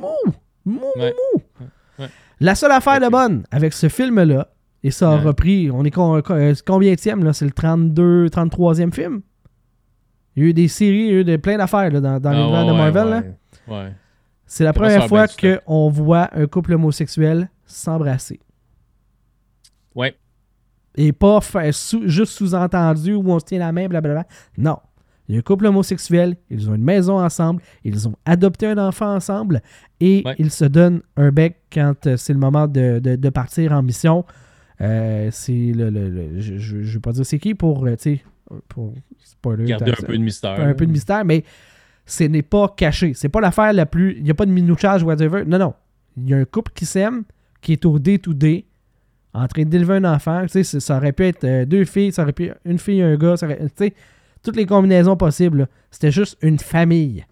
[0.65, 2.07] mou, mou.
[2.41, 4.49] La seule affaire de bonne avec ce film-là,
[4.83, 7.33] et ça a repris, on est con- con- euh, combienième, là?
[7.33, 9.21] C'est le 32, 33e film?
[10.37, 12.31] Il y a eu des séries, il y a eu de, plein d'affaires dans, dans
[12.31, 13.09] Ah, l'univers de Marvel.
[13.69, 13.91] là.
[14.47, 18.41] C'est la première fois qu'on voit un couple homosexuel s'embrasser.
[19.95, 20.15] Ouais.
[20.97, 24.27] Et pas faire sous- juste sous-entendu où on se tient la main, blablabla.
[24.57, 24.79] Non.
[25.29, 28.79] Il y a un couple homosexuel, ils ont une maison ensemble, ils ont adopté un
[28.79, 29.61] enfant ensemble
[29.99, 30.37] et Ouais.
[30.39, 33.83] ils se donnent un bec quand euh, c'est le moment de, de- de partir en
[33.83, 34.25] mission.
[34.81, 37.97] Euh, c'est le, le- le- je, je vais pas dire c'est qui pour, euh,
[38.69, 39.65] pour spoiler.
[39.65, 40.61] Garder un peu de mystère.
[40.61, 41.43] un peu de mystère, mais
[42.07, 43.13] ce n'est pas caché.
[43.15, 44.17] C'est pas l'affaire la plus.
[44.17, 45.45] Il n'y a pas de minouchage, whatever.
[45.45, 45.75] Non, non.
[46.17, 47.25] Il y a un couple qui s'aime,
[47.61, 48.65] qui est au day-to-day,
[49.35, 50.47] en train d'élever un enfant.
[50.49, 53.17] Ça aurait pu être euh, deux filles, ça aurait pu être une fille et un
[53.17, 53.35] gars.
[53.77, 53.93] Tu
[54.43, 55.69] toutes les combinaisons possibles.
[55.91, 57.27] C'était juste une famille.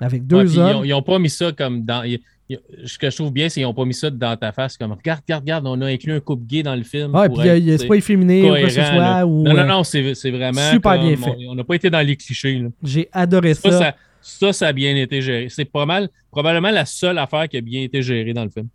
[0.00, 0.06] Ouais.
[0.06, 0.84] Avec Ouais, deux hommes.
[0.84, 2.02] ils ont pas mis ça comme dans.
[2.04, 4.52] ils- ils- ce que je trouve bien, c'est qu'ils n'ont pas mis ça dans ta
[4.52, 7.14] face comme regarde, regarde, regarde, on a inclus un couple gay dans le film.
[7.14, 9.26] Ouais, pour puis c'est pas efféminé ou quoi que ce cohérent, soit.
[9.26, 10.70] Ou, Non, euh, non, non, c'est vraiment.
[10.70, 11.36] super bien fait.
[11.48, 12.64] On n'a pas été dans les clichés.
[12.82, 14.52] J'ai adoré Ça, ça.
[14.52, 15.48] ça, a bien été géré.
[15.50, 18.68] C'est pas mal, probablement la seule affaire qui a bien été gérée dans le film.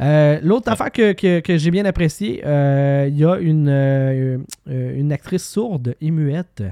[0.00, 4.38] Euh, L'autre affaire que, que- que j'ai bien appréciée, euh, il y a une, euh,
[4.66, 6.64] une actrice sourde et muette.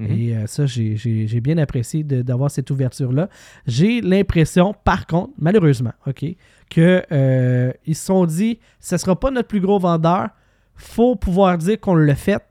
[0.00, 0.10] Mhm.
[0.18, 3.28] Et euh, ça, j'ai- bien apprécié d'avoir cette ouverture-là.
[3.66, 6.24] J'ai l'impression, par contre, malheureusement, OK,
[6.70, 10.30] que euh, ils se sont dit, ce sera pas notre plus gros vendeur,
[10.74, 12.42] faut pouvoir dire qu'on l'a fait,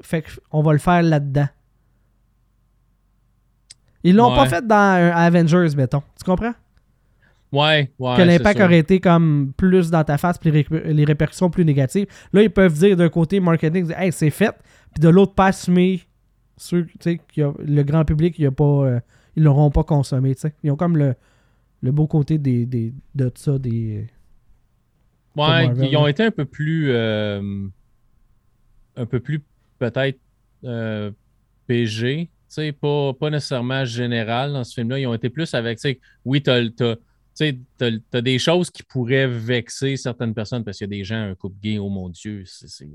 [0.00, 1.48] fait qu'on va le faire là-dedans.
[4.02, 4.36] Ils l'ont Ouais.
[4.36, 6.02] pas fait dans un Avengers, mettons.
[6.16, 6.52] Tu comprends?
[7.52, 8.16] Ouais, ouais.
[8.16, 11.64] que l'impact aurait été comme plus dans ta face, puis les, ré- les répercussions plus
[11.64, 12.06] négatives.
[12.32, 14.54] Là, ils peuvent dire d'un côté marketing, hey, c'est fait,
[14.92, 16.02] puis de l'autre, pas assumer
[16.56, 19.00] ceux, tu y a- le grand public, il y a pas, euh,
[19.36, 20.34] ils l'auront pas consommé.
[20.34, 20.46] tu.
[20.62, 21.14] Ils ont comme le,
[21.82, 24.08] le beau côté des, des- de ça, des.
[25.36, 26.10] Ouais, Marvel, ils ont là.
[26.10, 26.90] été un peu plus.
[26.90, 27.68] euh,
[28.96, 29.42] un peu plus,
[29.78, 30.18] peut-être,
[30.64, 31.10] euh,
[31.66, 32.30] PG.
[32.48, 34.98] Tu pas, pas nécessairement général dans ce film-là.
[34.98, 35.78] Ils ont été plus avec.
[35.78, 36.50] tu Oui, tu
[37.34, 41.04] sais, t'as- t'as des choses qui pourraient vexer certaines personnes parce qu'il y a des
[41.04, 42.88] gens, un couple gay, oh mon Dieu, c'est.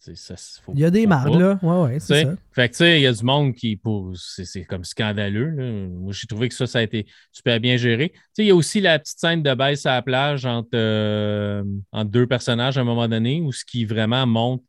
[0.00, 1.58] Ça, faut- Il y a des marques, là.
[1.62, 2.34] Ouais, ouais, c'est ça.
[2.52, 3.80] Fait que, tu sais, il y a du monde qui,
[4.14, 5.50] c'est, comme scandaleux.
[5.50, 5.88] là.
[5.88, 8.10] Moi, j'ai trouvé que ça, ça a été super bien géré.
[8.10, 10.70] Tu sais, il y a aussi la petite scène de baisse à la plage entre,
[10.74, 14.64] euh, entre deux personnages à un moment donné où ce qui vraiment montre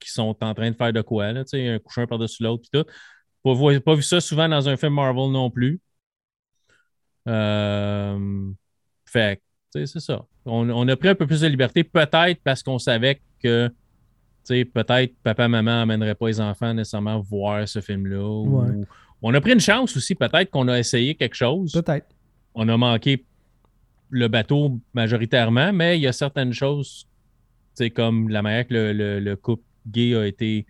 [0.00, 2.62] qu'ils sont en train de faire de quoi, là, tu sais, un couchant par-dessus l'autre,
[2.68, 2.88] puis tout.
[3.44, 5.80] Pas, vu- pas vu ça souvent dans un film Marvel non plus.
[7.28, 8.50] Euh,
[9.06, 9.40] fait que,
[9.80, 10.24] tu sais, c'est ça.
[10.44, 13.70] On, on a pris un peu plus de liberté, peut-être parce qu'on savait que
[14.46, 18.22] peut-être papa, maman n'amènerait pas les enfants nécessairement voir ce film-là.
[18.22, 18.84] ou-.
[19.22, 21.72] On a pris une chance aussi, peut-être qu'on a essayé quelque chose.
[21.72, 22.06] Peut-être.
[22.54, 23.24] On a manqué
[24.10, 27.06] le bateau majoritairement, mais il y a certaines choses,
[27.94, 30.66] comme la manière que le, le- le couple gay a été.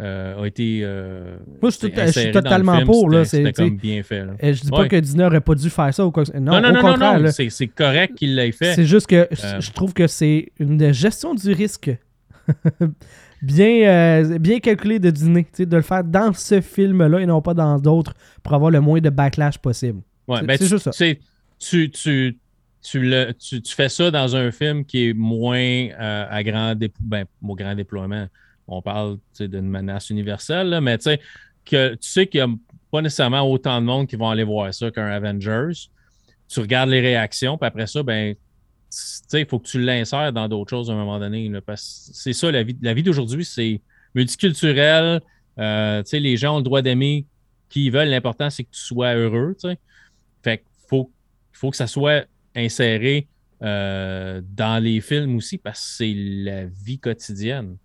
[0.00, 3.76] euh, a été euh, Moi, je suis tout- je totalement film, pour, là, c'était- comme
[3.76, 4.24] bien fait.
[4.24, 4.32] là.
[4.40, 4.88] Et je dis pas Ouais.
[4.88, 6.80] que Disney aurait pas dû faire ça ou quoi Non, Non, non, au non, non,
[6.80, 8.74] contraire, non, c'est correct qu'il l'ait fait.
[8.74, 9.60] C'est juste que je- Euh.
[9.60, 11.90] je trouve que c'est une gestion du risque
[13.42, 15.12] bien, euh, bien calculée de
[15.52, 18.80] sais, de le faire dans ce film-là et non pas dans d'autres pour avoir le
[18.80, 20.00] moins de backlash possible.
[20.28, 20.90] Ouais, C'est- ben, juste ça.
[21.58, 22.38] tu tu,
[22.82, 26.74] tu, le- tu- tu fais ça dans un film qui est moins euh, à grand,
[26.74, 28.26] déplo- ben, au grand déploiement.
[28.66, 31.20] On parle d'une menace universelle, là, mais tu sais
[31.64, 32.56] que tu sais qu'il n'y a
[32.90, 35.72] pas nécessairement autant de monde qui vont aller voir ça qu'un Avengers.
[36.48, 38.34] Tu regardes les réactions, puis après ça, ben,
[39.32, 41.50] il faut que tu l'insères dans d'autres choses à un moment donné.
[41.64, 43.80] parce que c'est ça, la vie, la vie d'aujourd'hui, c'est
[44.14, 45.20] multiculturel.
[45.58, 47.26] Euh, les gens ont le droit d'aimer
[47.68, 48.08] qui ils veulent.
[48.08, 49.54] L'important, c'est que tu sois heureux.
[49.60, 49.78] tu sais.
[50.42, 51.10] Fait faut,
[51.52, 52.24] faut que ça soit
[52.56, 53.28] inséré
[53.62, 57.76] euh, dans les films aussi parce que c'est la vie quotidienne.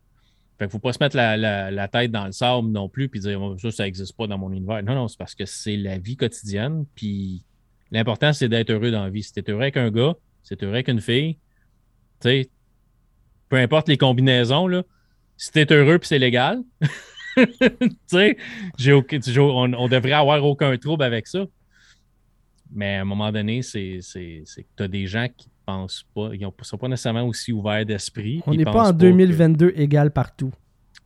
[0.57, 3.09] Fait qu'il faut pas se mettre la, la- la tête dans le sable non plus
[3.09, 4.81] puis dire Oh, ça, ça n'existe pas dans mon univers.
[4.83, 6.85] Non, non, c'est parce que c'est la vie quotidienne.
[6.95, 7.43] Puis
[7.91, 9.21] l'important, c'est d'être heureux dans la vie.
[9.21, 10.13] Si tu es heureux avec un gars,
[10.53, 11.35] es heureux avec une fille,
[12.21, 12.49] tu sais,
[13.49, 14.83] peu importe les combinaisons, là,
[15.37, 16.61] si tu es heureux puis c'est légal,
[17.35, 18.37] tu sais,
[19.39, 21.45] on, on devrait avoir aucun trouble avec ça.
[22.71, 26.05] Mais à un moment donné, c'est c'est- c'est que tu as des gens qui pensent
[26.15, 28.41] pas, ils ne sont pas nécessairement aussi ouverts d'esprit.
[28.47, 30.51] On n'est pas en pensent que- 2022 égal partout.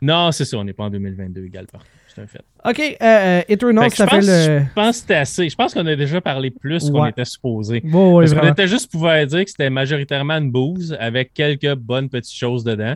[0.01, 1.87] Non, c'est ça, on n'est pas en 2022 égal partout.
[2.07, 2.41] C'est un fait.
[2.65, 4.59] OK, euh, euh, Eternal, que ça je, fait pense, le...
[4.59, 5.49] je pense que c'était assez.
[5.49, 7.81] Je pense qu'on a déjà parlé plus qu'on était supposé.
[7.83, 11.75] Bon, ouais, Parce qu'on était juste pouvoir dire que c'était majoritairement une bouse avec quelques
[11.75, 12.95] bonnes petites choses dedans.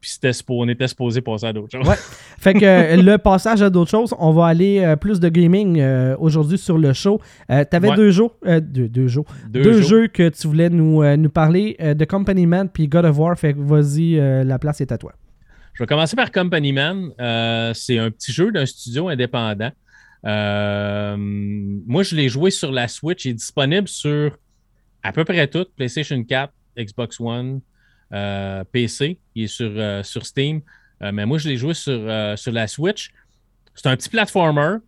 [0.00, 0.16] Puis
[0.50, 1.88] on était supposé passer à d'autres choses.
[1.88, 1.96] Ouais.
[2.38, 5.80] Fait que euh, le passage à d'autres choses, on va aller euh, plus de gaming
[5.80, 7.20] euh, aujourd'hui sur le show.
[7.50, 7.96] Euh, T'avais Ouais.
[7.96, 9.88] deux jeux, euh, deux, deux jeux, Deux, deux jours.
[9.88, 13.18] jeux que tu voulais nous, euh, nous parler euh, de Company Man puis God of
[13.18, 13.36] War.
[13.36, 15.12] Fait que vas-y, euh, la place est à toi.
[15.78, 17.12] Je vais commencer par Company Man.
[17.20, 19.70] Euh, c'est un petit jeu d'un studio indépendant.
[20.26, 23.26] Euh, moi, je l'ai joué sur la Switch.
[23.26, 24.36] Il est disponible sur
[25.04, 27.60] à peu près tout PlayStation 4, Xbox One,
[28.12, 29.20] euh, PC.
[29.36, 30.62] Il est sur, sur Steam.
[31.00, 32.00] Mais moi, je l'ai joué sur,
[32.36, 33.12] sur la Switch.
[33.76, 34.78] C'est un petit platformer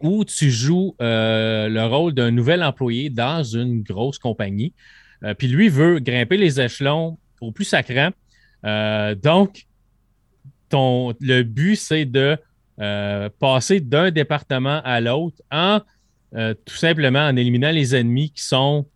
[0.00, 4.74] où tu joues le rôle d'un nouvel employé dans une grosse compagnie.
[5.38, 8.10] Puis lui veut grimper les échelons au plus sacrant.
[9.20, 9.66] Donc,
[10.72, 12.36] le but, c'est de
[12.80, 15.80] euh, passer d'un département à l'autre en
[16.34, 18.86] euh, tout simplement en éliminant les ennemis qui sont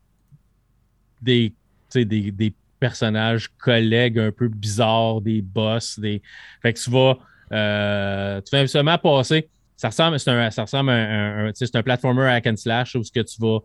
[1.21, 1.53] des,
[1.95, 5.99] des, personnages collègues un peu bizarres, des boss.
[5.99, 6.23] Des...
[6.63, 7.19] Fait que tu vas.
[7.53, 9.49] Euh, tu fais seulement passer.
[9.77, 13.21] Ça ressemble, c'est un, ça ressemble un, un, platformer hack and slash où ce que
[13.21, 13.59] tu vas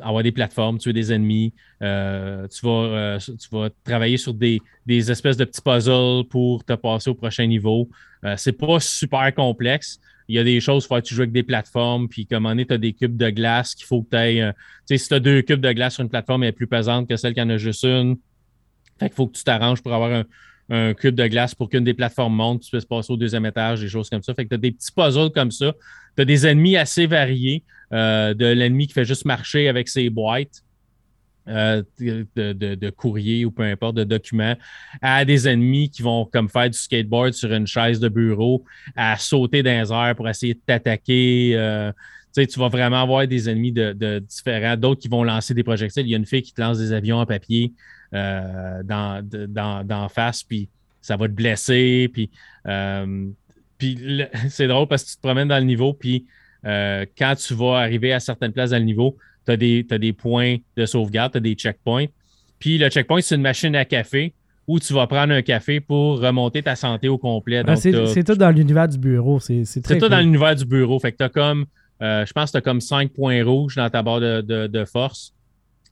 [0.00, 1.52] avoir des plateformes, tuer des ennemis.
[1.82, 6.72] Euh, tu, vas, euh, tu vas travailler sur des, espèces de petits puzzles pour te
[6.72, 7.88] passer au prochain niveau.
[8.24, 10.00] Euh, c'est pas super complexe.
[10.28, 12.46] Il y a des choses, il faut que tu joues avec des plateformes, puis comme
[12.46, 14.52] on est, tu as des cubes de glace qu'il faut que tu ailles.
[14.86, 16.66] tu sais, si tu as deux cubes de glace sur une plateforme, elle est plus
[16.66, 18.16] pesante que celle qui en a juste une.
[18.98, 20.24] Fait qu'il faut que tu t'arranges pour avoir un,
[20.70, 23.80] un cube de glace pour qu'une des plateformes monte, tu puisses passer au deuxième étage,
[23.80, 24.34] des choses comme ça.
[24.34, 25.72] Fait que tu as des petits puzzles comme ça.
[26.16, 27.64] Tu as des ennemis assez variés.
[27.94, 30.62] Euh, de l'ennemi qui fait juste marcher avec ses boîtes.
[31.46, 34.56] Euh, de, courrier ou peu importe, de documents,
[35.02, 38.64] à des ennemis qui vont comme faire du skateboard sur une chaise de bureau,
[38.96, 41.52] à sauter dans les airs pour essayer de t'attaquer.
[41.54, 41.92] Euh,
[42.34, 46.06] tu vas vraiment avoir des ennemis de, différents, d'autres qui vont lancer des projectiles.
[46.06, 47.74] Il y a une fille qui te lance des avions en papier
[48.10, 50.70] dans, dans, face, puis
[51.02, 52.08] ça va te blesser.
[52.10, 52.30] Puis,
[53.76, 53.98] puis
[54.48, 56.24] c'est drôle parce que tu te promènes dans le niveau, puis
[56.66, 60.56] euh, quand tu vas arriver à certaines places dans le niveau, tu as, des points
[60.76, 62.06] de sauvegarde, tu as des checkpoints.
[62.58, 64.32] Puis le checkpoint, c'est une machine à café
[64.66, 67.62] où tu vas prendre un café pour remonter ta santé au complet.
[67.66, 69.40] Ah, c'est tout dans l'univers du bureau.
[69.40, 69.64] C'est
[69.98, 70.98] tout dans l'univers du bureau.
[70.98, 71.66] Fait que tu as comme,
[72.02, 75.34] euh, je pense que tu as comme 5 points rouges dans ta barre de, force.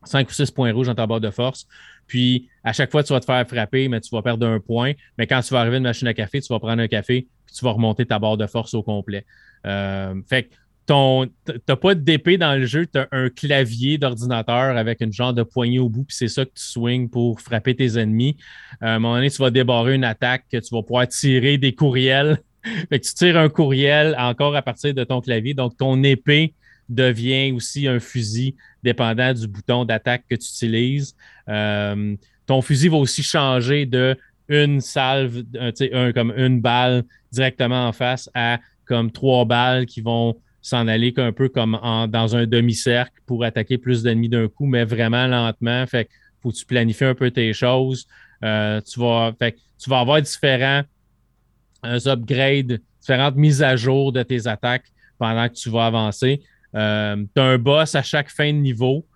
[0.05, 1.67] 5 ou 6 points rouges dans ta barre de force.
[2.07, 4.93] Puis, à chaque fois, tu vas te faire frapper, mais tu vas perdre un point.
[5.19, 7.27] Mais quand tu vas arriver à une machine à café, tu vas prendre un café,
[7.47, 9.25] puis tu vas remonter ta barre de force au complet.
[9.67, 10.55] Euh, fait que
[10.87, 11.29] ton
[11.67, 15.43] t'as pas d'épée dans le jeu, tu as un clavier d'ordinateur avec une genre de
[15.43, 18.37] poignée au bout, puis c'est ça que tu swings pour frapper tes ennemis.
[18.83, 21.59] Euh, à un moment donné, tu vas débarrer une attaque que tu vas pouvoir tirer
[21.59, 22.43] des courriels.
[22.91, 25.55] tu tires un courriel encore à partir de ton clavier.
[25.55, 26.55] Donc, ton épée
[26.89, 31.15] devient aussi un fusil dépendant du bouton d'attaque que tu utilises.
[31.49, 32.17] Euh,
[32.47, 34.17] ton fusil va aussi changer de
[34.49, 40.37] une salve, un, comme une balle directement en face à comme trois balles qui vont
[40.63, 44.85] s'en aller un peu comme dans un demi-cercle pour attaquer plus d'ennemis d'un coup, mais
[44.85, 45.87] vraiment lentement.
[45.87, 46.09] Fait
[46.41, 48.07] faut que tu planifies un peu tes choses.
[48.45, 50.83] Euh, tu, vas, fait, tu vas avoir différents
[51.85, 54.87] euh, upgrades, différentes mises à jour de tes attaques
[55.19, 56.43] pendant que tu vas avancer.
[56.75, 59.07] Euh, tu as un boss à chaque fin de niveau.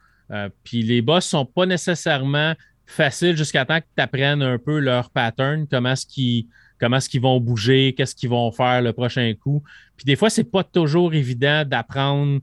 [0.64, 2.54] Puis les boss ne sont pas nécessairement
[2.84, 6.46] faciles jusqu'à temps que tu apprennes un peu leur pattern, comment est-ce qu'ils
[6.78, 9.62] comment est-ce qu'ils vont bouger, qu'est-ce qu'ils vont faire le prochain coup?
[9.96, 12.40] Puis des fois, c'est pas toujours évident d'apprendre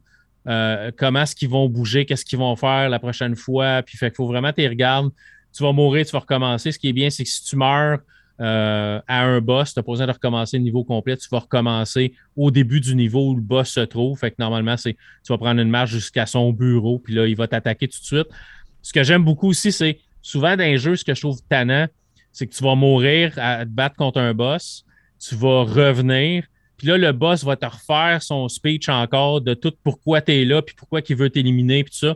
[0.47, 3.81] euh, comment est-ce qu'ils vont bouger, qu'est-ce qu'ils vont faire la prochaine fois.
[3.83, 5.11] Puis fait qu'il faut vraiment tu regardes.
[5.55, 6.71] Tu vas mourir, tu vas recommencer.
[6.71, 7.99] Ce qui est bien, c'est que si tu meurs
[8.41, 11.15] euh, à un boss, tu n'as pas besoin de recommencer le niveau complet.
[11.15, 14.17] Tu vas recommencer au début du niveau où le boss se trouve.
[14.17, 17.35] Fait que normalement, c'est tu vas prendre une marche jusqu'à son bureau, puis là, il
[17.35, 18.27] va t'attaquer tout de suite.
[18.81, 21.87] Ce que j'aime beaucoup aussi, c'est souvent dans les jeux, ce que je trouve tannant,
[22.33, 24.85] c'est que tu vas mourir à te battre contre un boss,
[25.19, 26.43] tu vas revenir,
[26.77, 30.43] puis là, le boss va te refaire son speech encore de tout pourquoi tu es
[30.43, 32.15] là, puis pourquoi il veut t'éliminer, puis tout ça.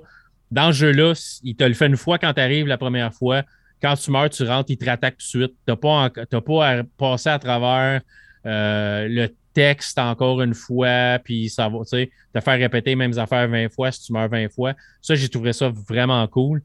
[0.52, 3.44] Dans ce jeu-là, il te le fait une fois quand tu arrives la première fois.
[3.82, 5.54] Quand tu meurs, tu rentres, il te rattaque tout de suite.
[5.66, 8.02] Tu n'as pas, pas à passer à travers
[8.46, 12.96] euh, le texte encore une fois, puis ça va, tu sais, te faire répéter les
[12.96, 14.74] mêmes affaires 20 fois si tu meurs 20 fois.
[15.02, 16.62] Ça, j'ai trouvé ça vraiment cool.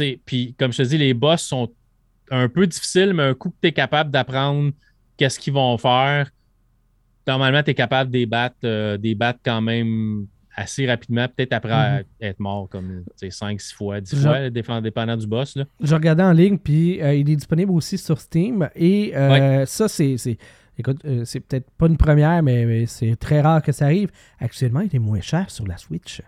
[0.00, 1.70] Euh, puis, comme je te dis, les boss sont
[2.30, 4.72] un peu difficiles, mais un coup que tu es capable d'apprendre
[5.16, 6.30] qu'est-ce qu'ils vont faire,
[7.26, 8.26] normalement, tu es capable de
[8.64, 12.04] euh, les battre, quand même assez rapidement, peut-être après mm-hmm.
[12.20, 15.56] être mort comme 5-6 fois, 10 fois, dépendant du boss.
[15.56, 15.64] Là.
[15.80, 18.68] Je regardais en ligne, puis euh, il est disponible aussi sur Steam.
[18.74, 20.16] Et euh, ça, c'est.
[20.78, 24.10] Écoute, c'est peut-être pas une première, mais c'est très rare que ça arrive.
[24.40, 26.22] Actuellement, il est moins cher sur la Switch.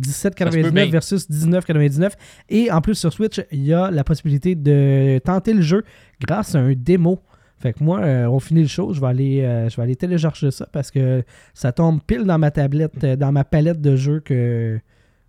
[0.00, 2.12] 17,99 versus 19,99.
[2.48, 5.84] Et en plus, sur Switch, il y a la possibilité de tenter le jeu
[6.20, 7.20] grâce à un démo.
[7.58, 9.94] Fait que moi, euh, on finit le show, je vais aller, euh, je vais aller
[9.94, 11.22] télécharger ça parce que
[11.54, 14.80] ça tombe pile dans ma tablette, euh, dans ma palette de jeux que,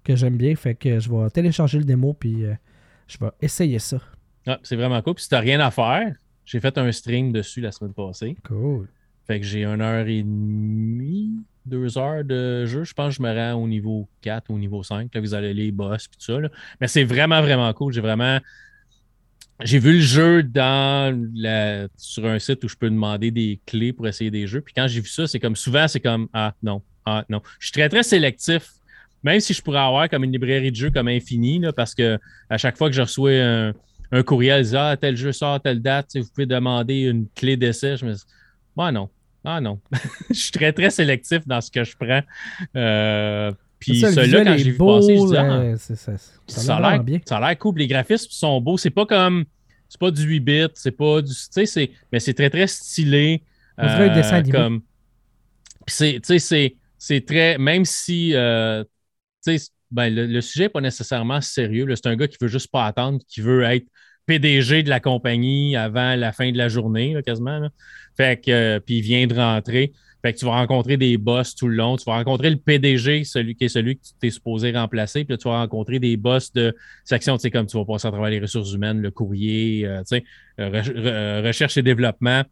[0.03, 0.55] que j'aime bien.
[0.55, 2.43] Fait que je vais télécharger le démo puis
[3.07, 3.99] je vais essayer ça.
[4.47, 5.14] Ah, c'est vraiment cool.
[5.14, 8.36] Puis si t'as rien à faire, j'ai fait un stream dessus la semaine passée.
[8.43, 8.88] Cool.
[9.26, 12.84] Fait que j'ai une heure et demie deux heures de jeu.
[12.84, 15.14] Je pense que je me rends au niveau 4 ou au niveau 5.
[15.14, 16.38] Là, vous allez les boss et tout ça.
[16.80, 17.93] Mais c'est vraiment, vraiment cool.
[17.93, 18.39] J'ai vraiment.
[19.61, 20.43] J'ai vu le jeu
[21.95, 24.61] sur un site où je peux demander des clés pour essayer des jeux.
[24.61, 27.41] Puis quand j'ai vu ça, c'est comme souvent, c'est comme Ah non, ah non.
[27.59, 28.70] Je suis très, très sélectif.
[29.24, 32.20] Même si je pourrais avoir comme une librairie de jeux comme infini, là, parce que
[32.49, 33.74] à chaque fois que je reçois un,
[34.11, 37.95] un courriel, ah, tel jeu sort, telle date, vous pouvez demander une clé d'essai.
[37.95, 38.22] Je me dis,
[38.76, 39.09] bah non,
[39.46, 39.80] ah non.
[40.30, 42.22] je suis très, très sélectif dans ce que je prends.
[42.76, 46.78] Euh, Puis celui-là, quand l'ai vu passer, je dis, ah, euh, c'est- ça, ça, ça
[46.78, 47.20] a l'air bien.
[47.26, 47.78] ça a l'air cool.
[47.78, 48.78] Les graphismes sont beaux.
[48.78, 49.46] C'est pas comme.
[49.89, 51.32] C'est pas du 8 bits, c'est pas du.
[51.34, 51.91] Tu sais, c'est.
[52.12, 53.44] Mais c'est très, très stylé.
[53.78, 54.58] On dirait un dessin animé.
[54.58, 54.82] comme...
[55.86, 56.14] Puis c'est.
[56.16, 56.76] Tu sais, c'est.
[56.98, 57.58] C'est très.
[57.58, 58.34] Même si.
[58.34, 58.84] euh,
[59.46, 61.86] tu sais, ben, le, le sujet n'est pas nécessairement sérieux.
[61.96, 63.86] C'est un gars qui veut juste pas attendre, qui veut être
[64.26, 67.67] PDG de la compagnie avant la fin de la journée, quasiment.
[68.17, 68.49] que.
[68.49, 69.93] euh, puis il vient de rentrer.
[70.24, 71.97] Que tu vas rencontrer des boss tout le long.
[71.97, 75.26] Tu vas rencontrer le PDG, celui qui est celui que tu t'es supposé remplacer.
[75.26, 78.39] Puis tu vas rencontrer des boss de section, comme tu vas passer à travers les
[78.39, 80.21] ressources humaines, le courrier, euh, euh,
[80.69, 82.43] re- re- recherche et développement.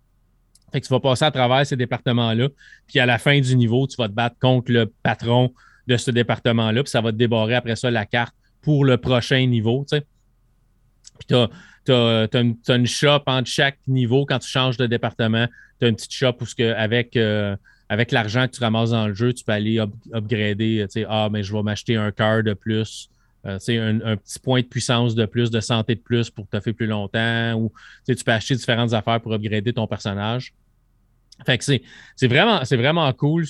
[0.74, 2.49] Fait que tu vas passer à travers ces départements-là.
[2.88, 5.53] Puis à la fin du niveau, tu vas te battre contre le patron
[5.88, 6.84] de ce département-là.
[6.84, 9.86] Puis ça va te débarrer après ça la carte pour le prochain niveau.
[11.26, 11.38] Puis
[11.86, 15.47] tu as, t'as une shop entre chaque niveau quand tu changes de département.
[15.80, 17.55] Tu as une petite shop où que, avec, euh,
[17.89, 20.86] avec l'argent que tu ramasses dans le jeu, tu peux aller up- upgrader.
[20.88, 23.09] Tu sais, ah, mais je vais m'acheter un cœur de plus.
[23.45, 26.59] euh, un, un petit point de puissance de plus, de santé de plus pour te
[26.59, 27.53] faire plus longtemps.
[27.55, 27.72] Ou
[28.05, 30.53] tu peux acheter différentes affaires pour upgrader ton personnage.
[31.45, 33.45] Fait que c'est vraiment, vraiment cool.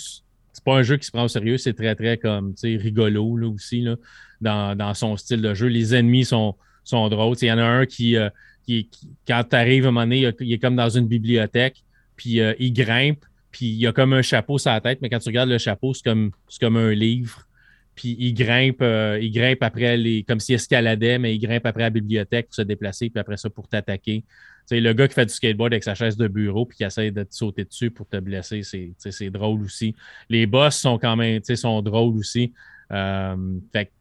[0.53, 3.47] C'est pas un jeu qui se prend au sérieux, c'est très, très comme rigolo là,
[3.47, 3.95] aussi là,
[4.41, 5.67] dans, dans son style de jeu.
[5.67, 7.35] Les ennemis sont, sont drôles.
[7.41, 8.29] Il y en a un qui, euh,
[8.65, 8.89] qui,
[9.27, 11.83] quand tu arrives à un moment donné, il, est comme dans une bibliothèque,
[12.15, 15.19] puis euh, il grimpe, puis il a comme un chapeau sur la tête, mais quand
[15.19, 17.47] tu regardes le chapeau, c'est comme, comme un livre.
[17.95, 20.23] Puis il grimpe, euh, il grimpe après les.
[20.23, 23.49] comme s'il escaladait, mais il grimpe après la bibliothèque pour se déplacer, puis après ça
[23.49, 24.23] pour t'attaquer.
[24.69, 27.23] Le gars qui fait du skateboard avec sa chaise de bureau puis qui essaie de
[27.23, 29.95] te sauter dessus pour te blesser, c'est drôle aussi.
[30.29, 32.53] Les boss sont quand même, sont drôles aussi.
[32.91, 33.35] Euh,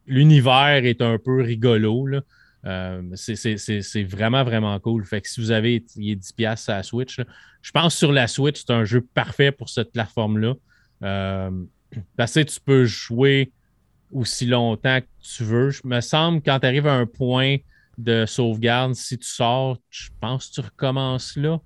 [0.07, 2.05] l'univers est un peu rigolo.
[2.07, 2.21] Là.
[2.65, 5.03] Euh, c'est- vraiment, vraiment cool.
[5.05, 7.25] Fait que si vous avez il est 10$ à la Switch, là,
[7.61, 10.53] je pense sur la Switch, c'est un jeu parfait pour cette plateforme-là.
[11.03, 11.49] Euh,
[12.15, 13.51] parce que tu peux jouer
[14.11, 15.71] aussi longtemps que tu veux.
[15.71, 17.57] Je me semble quand tu arrives à un point
[17.97, 21.59] de sauvegarde, si tu sors, je pense que tu recommences là.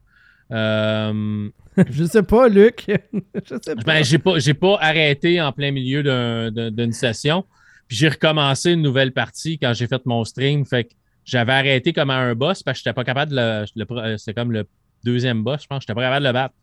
[0.52, 1.50] Euh,
[1.90, 2.86] je sais pas, Luc.
[3.46, 3.82] je sais pas.
[3.86, 7.46] ben, j'ai pas, j'ai pas arrêté en plein milieu d'un- d'un- d'une session.
[7.88, 10.66] Puis j'ai recommencé une nouvelle partie quand j'ai fait mon stream.
[10.66, 13.86] Fait que j'avais arrêté comme à un boss parce que j'étais pas capable de le.
[13.92, 14.68] euh, C'était comme le
[15.04, 15.82] deuxième boss, je pense.
[15.84, 16.56] J'étais pas capable de le battre.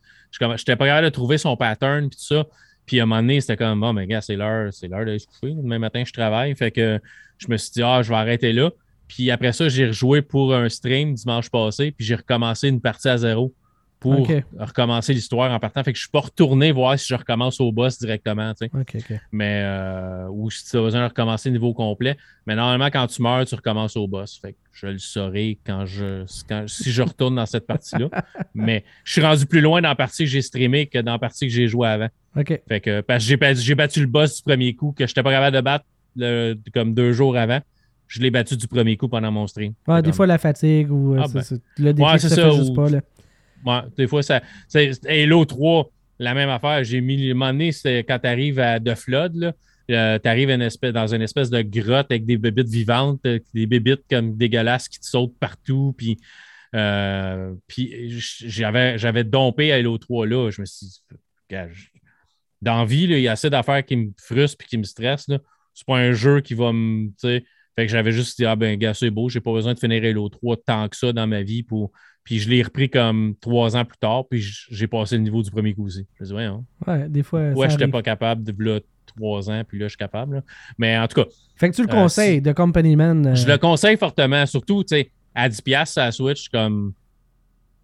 [0.56, 2.46] J'étais pas capable de trouver son pattern puis tout ça.
[2.86, 5.16] Puis à un moment donné, c'était comme bon, mais gars, c'est l'heure, c'est l'heure de
[5.18, 5.54] se coucher.
[5.54, 6.54] Demain matin, je travaille.
[6.56, 6.98] Fait que
[7.38, 8.70] je me suis dit, ah, je vais arrêter là.
[9.06, 13.08] Puis après ça, j'ai rejoué pour un stream dimanche passé, puis j'ai recommencé une partie
[13.08, 13.54] à zéro
[14.02, 14.26] pour
[14.58, 15.82] recommencer l'histoire en partant.
[15.82, 19.20] Fait que je suis pas retourné voir si je recommence au boss directement, tu sais.
[19.32, 22.16] Mais euh, ou si tu as besoin de recommencer le niveau complet.
[22.46, 24.38] Mais normalement, quand tu meurs, tu recommences au boss.
[24.42, 28.08] Fait que je le saurai quand je quand- si je retourne dans cette partie-là.
[28.54, 31.18] Mais je suis rendu plus loin dans la partie que j'ai streamé que dans la
[31.18, 32.08] partie que j'ai joué avant.
[32.36, 32.60] Ok.
[32.68, 33.28] Fait que parce que
[33.62, 35.84] j'ai battu, le boss du premier coup que je n'étais pas capable de battre
[36.16, 37.60] le- comme deux jours avant.
[38.08, 39.72] Je l'ai battu du premier coup pendant mon stream.
[39.86, 41.42] Fait des comme- fois, la fatigue ou euh, Ah, ben.
[41.78, 42.90] le défi Ouais, ça ça, fait juste pas.
[42.90, 43.00] Là.
[43.64, 44.42] Ouais, des fois, ça.
[45.08, 46.82] Halo 3, la même affaire.
[46.84, 47.30] J'ai mis.
[47.30, 50.50] Un moment c'est quand tu arrives à The Flood, là, tu arrives
[50.92, 54.98] dans une espèce de grotte avec des bébites vivantes, euh, des bébites comme dégueulasses qui
[55.00, 55.94] te sautent partout.
[55.96, 56.18] Puis,
[56.74, 60.50] euh, puis j'avais, j'avais dompé Halo 3 là.
[60.50, 61.02] Je me suis dit,
[61.50, 61.86] gars, je-
[62.60, 64.84] dans la vie, là, il y a assez d'affaires qui me frustrent et qui me
[64.84, 65.30] stressent.
[65.74, 67.10] C'est pas un jeu qui va me.
[67.20, 70.04] Fait que j'avais juste dit, ah ben, gars, c'est beau, j'ai pas besoin de finir
[70.04, 71.90] Halo 3 tant que ça dans ma vie pour.
[72.24, 75.50] Puis je l'ai repris comme trois ans plus tard, puis j'ai passé le niveau du
[75.50, 76.06] premier coup aussi.
[76.18, 76.64] Je me dis, ouais, hein.
[76.86, 77.40] Ouais, des fois.
[77.50, 77.92] ouais, ça j'étais arrive.
[77.92, 80.36] pas capable de là, trois ans, puis là, je suis capable.
[80.36, 80.42] là.
[80.78, 83.26] Mais en tout cas, Fait que tu le Euh, conseilles, de Company Man.
[83.26, 86.92] euh, je le conseille fortement, surtout, tu sais, à 10$ à la Switch, comme,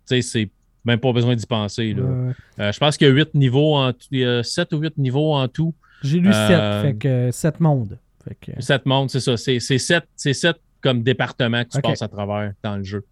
[0.09, 0.51] tu sais, c'est
[0.84, 1.93] même pas besoin d'y penser.
[1.95, 2.03] là.
[2.05, 2.32] ouais.
[2.61, 4.78] Euh, je pense qu'il y a 8 niveaux en tout, il y a 7 ou
[4.78, 5.74] 8 niveaux en tout.
[6.03, 7.99] J'ai lu 7, Euh, fait que 7 mondes.
[8.24, 9.36] Fait que, 7 mondes, c'est ça.
[9.36, 13.05] C'est 7, c'est sept comme départements que tu passes à travers dans le jeu.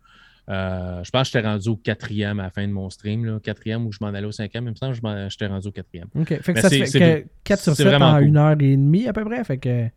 [0.49, 3.24] Euh, je pense que j'étais rendu au quatrième à la fin de mon stream.
[3.24, 3.40] Là.
[3.42, 4.64] Quatrième ou je m'en allais au cinquième.
[4.66, 6.07] Il me semble que j'étais rendu au quatrième.
[6.14, 6.28] OK.
[6.28, 8.24] Fait que Mais ça fait que 4 sur c'est 7 vraiment en cool.
[8.28, 9.42] une heure et demie à peu près.
[9.44, 9.88] Fait que.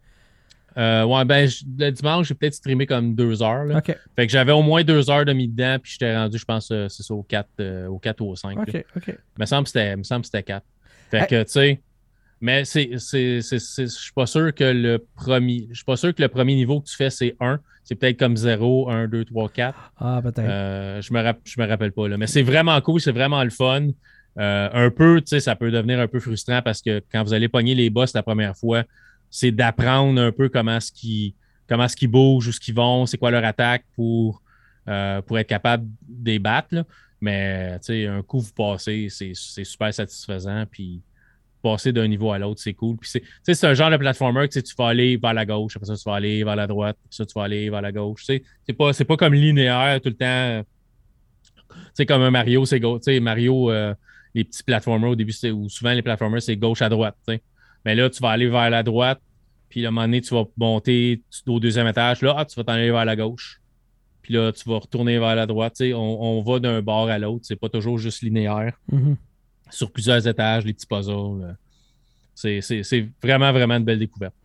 [0.77, 3.65] Euh, ouais, ben, je- le dimanche, j'ai peut-être streamé comme deux heures.
[3.65, 3.77] là.
[3.79, 3.95] OK.
[4.15, 6.69] Fait que j'avais au moins deux heures de mis dedans, puis j'étais rendu, je pense,
[6.71, 8.55] euh, c'est ça, au 4, euh, au 4 ou au 5.
[8.55, 8.63] là.
[8.67, 8.85] OK.
[8.95, 9.07] OK.
[9.07, 10.65] Il me semble que c'était- il me semble que c'était 4.
[11.11, 11.27] Fait Hey.
[11.27, 11.81] que, tu sais,
[12.41, 16.13] mais c'est, c'est, c'est, je suis pas sûr que le premier, je suis pas sûr
[16.15, 17.59] que le premier niveau que tu fais, c'est 1.
[17.83, 19.93] C'est peut-être comme 0, 1, 2, 3, 4.
[19.97, 20.39] Ah, peut-être.
[20.39, 22.17] Euh, je me je me rappelle pas, là.
[22.17, 23.87] Mais c'est vraiment cool, c'est vraiment le fun.
[24.37, 27.33] Euh, un peu, tu sais, ça peut devenir un peu frustrant parce que quand vous
[27.33, 28.83] allez pogner les boss la première fois,
[29.29, 31.33] c'est d'apprendre un peu comment ce qu'ils
[31.67, 34.41] comment ce qu'ils bougent, où ce qu'ils vont, c'est quoi leur attaque pour,
[34.87, 36.69] euh, pour être capable de les battre.
[36.71, 36.83] là.
[37.21, 40.65] Mais tu sais, un coup vous passez, c'est c'est super satisfaisant.
[40.71, 41.01] Puis
[41.61, 42.97] passer d'un niveau à l'autre, c'est cool.
[42.97, 45.87] Puis c'est, c'est un genre de platformer que tu vas aller vers la gauche, après
[45.87, 48.25] ça, tu vas aller vers la droite, après ça, tu vas aller vers la gauche.
[48.25, 48.43] C'est
[48.77, 50.65] pas, c'est pas comme linéaire tout le temps.
[51.93, 53.01] C'est comme un Mario, c'est gauche.
[53.21, 53.93] Mario, euh,
[54.33, 57.17] les petits platformers au début, ou souvent les platformers, c'est gauche à droite.
[57.85, 59.21] Mais là, tu vas aller vers la droite,
[59.69, 62.21] puis à un moment donné, tu vas monter au deuxième étage.
[62.21, 63.61] Là, ah, tu vas t'en aller vers la gauche.
[64.21, 65.81] Puis là, tu vas retourner vers la droite.
[65.81, 67.45] On, on, va d'un bord à l'autre.
[67.45, 68.73] C'est pas toujours juste linéaire.
[68.91, 69.15] Mm-hmm.
[69.69, 71.55] Sur plusieurs étages, les petits puzzles.
[72.35, 74.35] C'est vraiment, vraiment une belle découverte.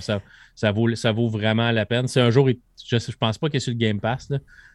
[0.00, 0.20] ça,
[0.54, 2.08] ça, vaut, ça vaut vraiment la peine.
[2.08, 4.32] C'est un jour, je ne pense pas qu'il est sur le Game Pass,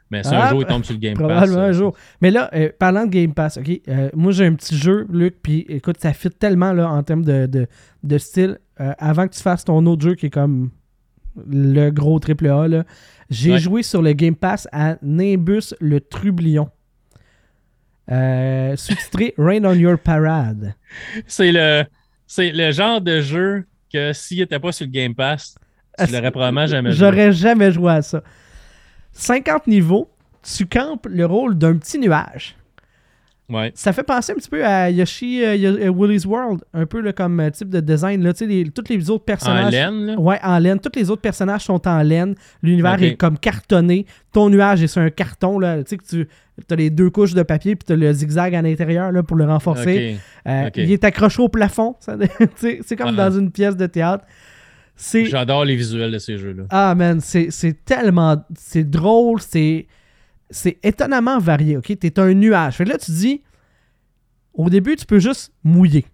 [0.10, 1.50] mais c'est un ah, jour, il tombe sur le Game Pass.
[1.50, 1.96] un euh, jour.
[2.22, 5.38] Mais là, euh, parlant de Game Pass, OK, euh, moi j'ai un petit jeu, Luc,
[5.42, 7.68] puis écoute, ça fit tellement là, en termes de,
[8.04, 8.60] de, style.
[8.78, 10.70] avant que tu fasses ton autre jeu qui est comme
[11.50, 12.84] le gros triple A,
[13.30, 16.70] j'ai joué sur le Game Pass à Nimbus le Trublion.
[18.76, 20.76] Sous-titré Rain on Your Parade.
[21.28, 21.84] C'est le
[22.28, 25.56] c'est le genre de jeu que s'il n'était pas sur le Game Pass,
[26.00, 27.00] tu l'aurais probablement jamais joué.
[27.00, 28.24] J'aurais jamais joué à ça.
[29.12, 30.10] 50 niveaux,
[30.42, 32.56] tu campes le rôle d'un petit nuage.
[33.52, 33.72] Ouais.
[33.76, 37.50] Ça fait penser un petit peu à Yoshi uh, Willy's World, un peu comme euh,
[37.50, 38.24] type de design.
[38.24, 39.68] Là, les, tous les autres personnages.
[39.68, 40.20] En laine, là?
[40.20, 40.80] Ouais, en laine.
[40.80, 42.36] Tous les autres personnages sont en laine.
[42.64, 44.06] L'univers est comme cartonné.
[44.32, 45.60] Ton nuage est sur un carton.
[45.60, 45.84] Là.
[45.84, 46.28] Tu sais que tu
[46.70, 49.46] as les deux couches de papier puis tu as le zigzag à l'intérieur pour le
[49.46, 50.18] renforcer.
[50.48, 51.96] Euh, il est accroché au plafond.
[52.56, 53.30] c'est comme ah.
[53.30, 54.26] dans une pièce de théâtre.
[55.14, 56.64] J'adore les visuels de ces jeux-là.
[56.70, 58.46] Ah, man, c'est tellement.
[58.56, 59.88] C'est drôle, c'est
[60.52, 61.86] c'est étonnamment varié, OK?
[61.86, 62.76] Tu es un nuage.
[62.76, 63.42] Fait que là, tu dis,
[64.54, 66.06] au début, tu peux juste mouiller.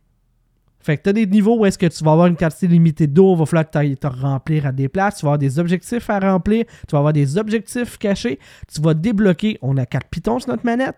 [0.79, 3.07] Fait que tu as des niveaux où est-ce que tu vas avoir une quantité limitée
[3.07, 6.09] d'eau, il va falloir que te remplir à des places, tu vas avoir des objectifs
[6.09, 8.39] à remplir, tu vas avoir des objectifs cachés,
[8.73, 10.95] tu vas débloquer, on a quatre pitons sur notre manette,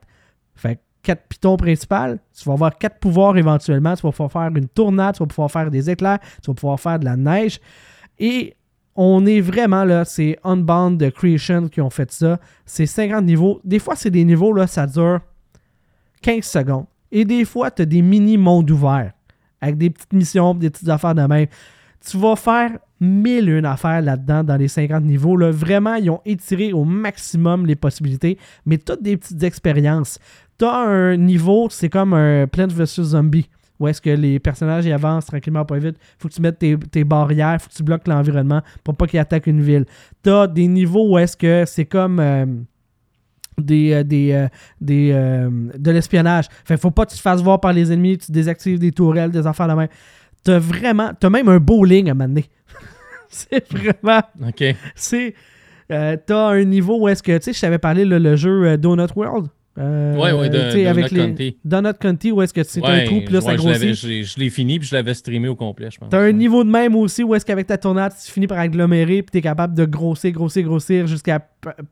[0.55, 4.55] fait que quatre pitons principales, tu vas avoir quatre pouvoirs éventuellement, tu vas pouvoir faire
[4.55, 7.59] une tournade, tu vas pouvoir faire des éclairs, tu vas pouvoir faire de la neige,
[8.19, 8.55] et
[9.01, 12.37] on est vraiment là, c'est Unbound Creation qui ont fait ça.
[12.65, 13.61] C'est 50 niveaux.
[13.63, 15.21] Des fois, c'est des niveaux, là, ça dure
[16.21, 16.85] 15 secondes.
[17.09, 19.13] Et des fois, tu as des mini-mondes ouverts
[19.61, 21.47] avec des petites missions, des petites affaires de même.
[22.05, 25.37] Tu vas faire mille une affaires là-dedans dans les 50 niveaux.
[25.49, 30.19] Vraiment, ils ont étiré au maximum les possibilités, mais toutes des petites expériences.
[30.57, 33.47] Tu as un niveau, c'est comme un Plant vs Zombie
[33.79, 35.97] où est-ce que les personnages y avancent tranquillement pas vite.
[36.17, 39.19] Faut que tu mettes tes, tes barrières, faut que tu bloques l'environnement pour pas qu'ils
[39.19, 39.85] attaquent une ville.
[40.21, 42.45] T'as des niveaux où est-ce que c'est comme euh,
[43.57, 44.49] des, euh, des, euh,
[44.81, 46.45] des de l'espionnage.
[46.65, 49.31] Fait faut pas que tu te fasses voir par les ennemis, tu désactives des tourelles,
[49.31, 49.87] des affaires de même.
[50.43, 52.45] T'as vraiment, t'as même un bowling à mener.
[53.29, 54.21] c'est vraiment.
[54.45, 54.63] Ok.
[54.95, 55.33] C'est,
[55.87, 59.49] t'as un niveau où est-ce que, tu sais, je t'avais parlé le jeu Donut World.
[59.77, 61.57] Euh, oui, oui, de, avec Donut les...
[61.63, 63.93] Donut County, où est-ce que c'est un trou, puis là, ça grossit.
[63.93, 66.09] Je l'ai fini, puis je l'avais streamé au complet, je pense.
[66.09, 69.21] T'as un niveau de même aussi, où est-ce qu'avec ta tournade, tu finis par agglomérer,
[69.21, 71.39] puis t'es capable de grossir, grossir, grossir, jusqu'à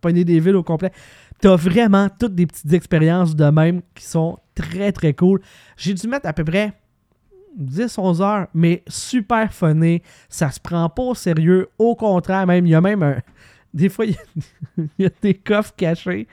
[0.01, 0.91] pogner des villes au complet.
[1.39, 5.39] T'as vraiment toutes des petites expériences de même qui sont très, très cool.
[5.77, 6.73] J'ai dû mettre à peu près
[7.61, 10.01] 10-11 heures, mais super funné.
[10.29, 11.69] Ça se prend pas au sérieux.
[11.77, 13.17] Au contraire, même, il y a même un...
[13.73, 14.05] Des fois,
[14.77, 16.27] il y a des coffres cachés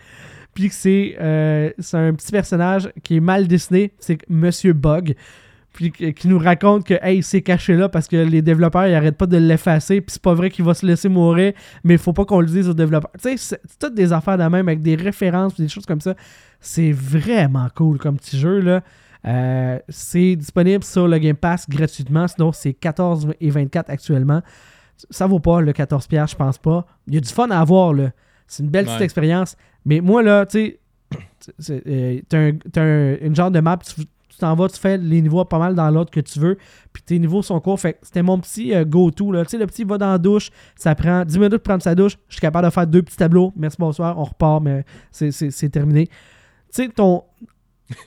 [0.55, 0.73] puis
[1.21, 5.15] euh, c'est un petit personnage qui est mal dessiné, c'est Monsieur Bug,
[5.73, 8.95] puis qui nous raconte que hey, il s'est caché là parce que les développeurs ils
[8.95, 11.53] arrêtent pas de l'effacer, puis c'est pas vrai qu'il va se laisser mourir,
[11.83, 13.11] mais il faut pas qu'on le dise aux développeurs.
[13.21, 16.15] Tu sais, c'est toutes des affaires de même avec des références, des choses comme ça.
[16.61, 18.83] C'est vraiment cool comme petit jeu là.
[19.27, 24.43] Euh, c'est disponible sur le Game Pass gratuitement, sinon c'est 14 et 24 actuellement.
[25.11, 26.87] Ça vaut pas le 14 pierres, je pense pas.
[27.09, 28.11] Il y a du fun à avoir là.
[28.47, 29.57] C'est une belle petite expérience.
[29.85, 30.79] Mais moi, là, tu
[31.59, 34.05] sais, euh, t'as un, une genre de map, tu
[34.39, 36.59] t'en vas, tu fais les niveaux pas mal dans l'autre que tu veux,
[36.93, 37.81] puis tes niveaux sont courts.
[37.81, 39.33] Fait c'était mon petit euh, go-to.
[39.45, 41.95] Tu sais, le petit va dans la douche, ça prend 10 minutes de prendre sa
[41.95, 43.53] douche, je suis capable de faire deux petits tableaux.
[43.57, 46.07] Merci, bonsoir, on repart, mais c'est terminé.
[46.07, 46.13] Tu
[46.71, 47.25] sais, ton.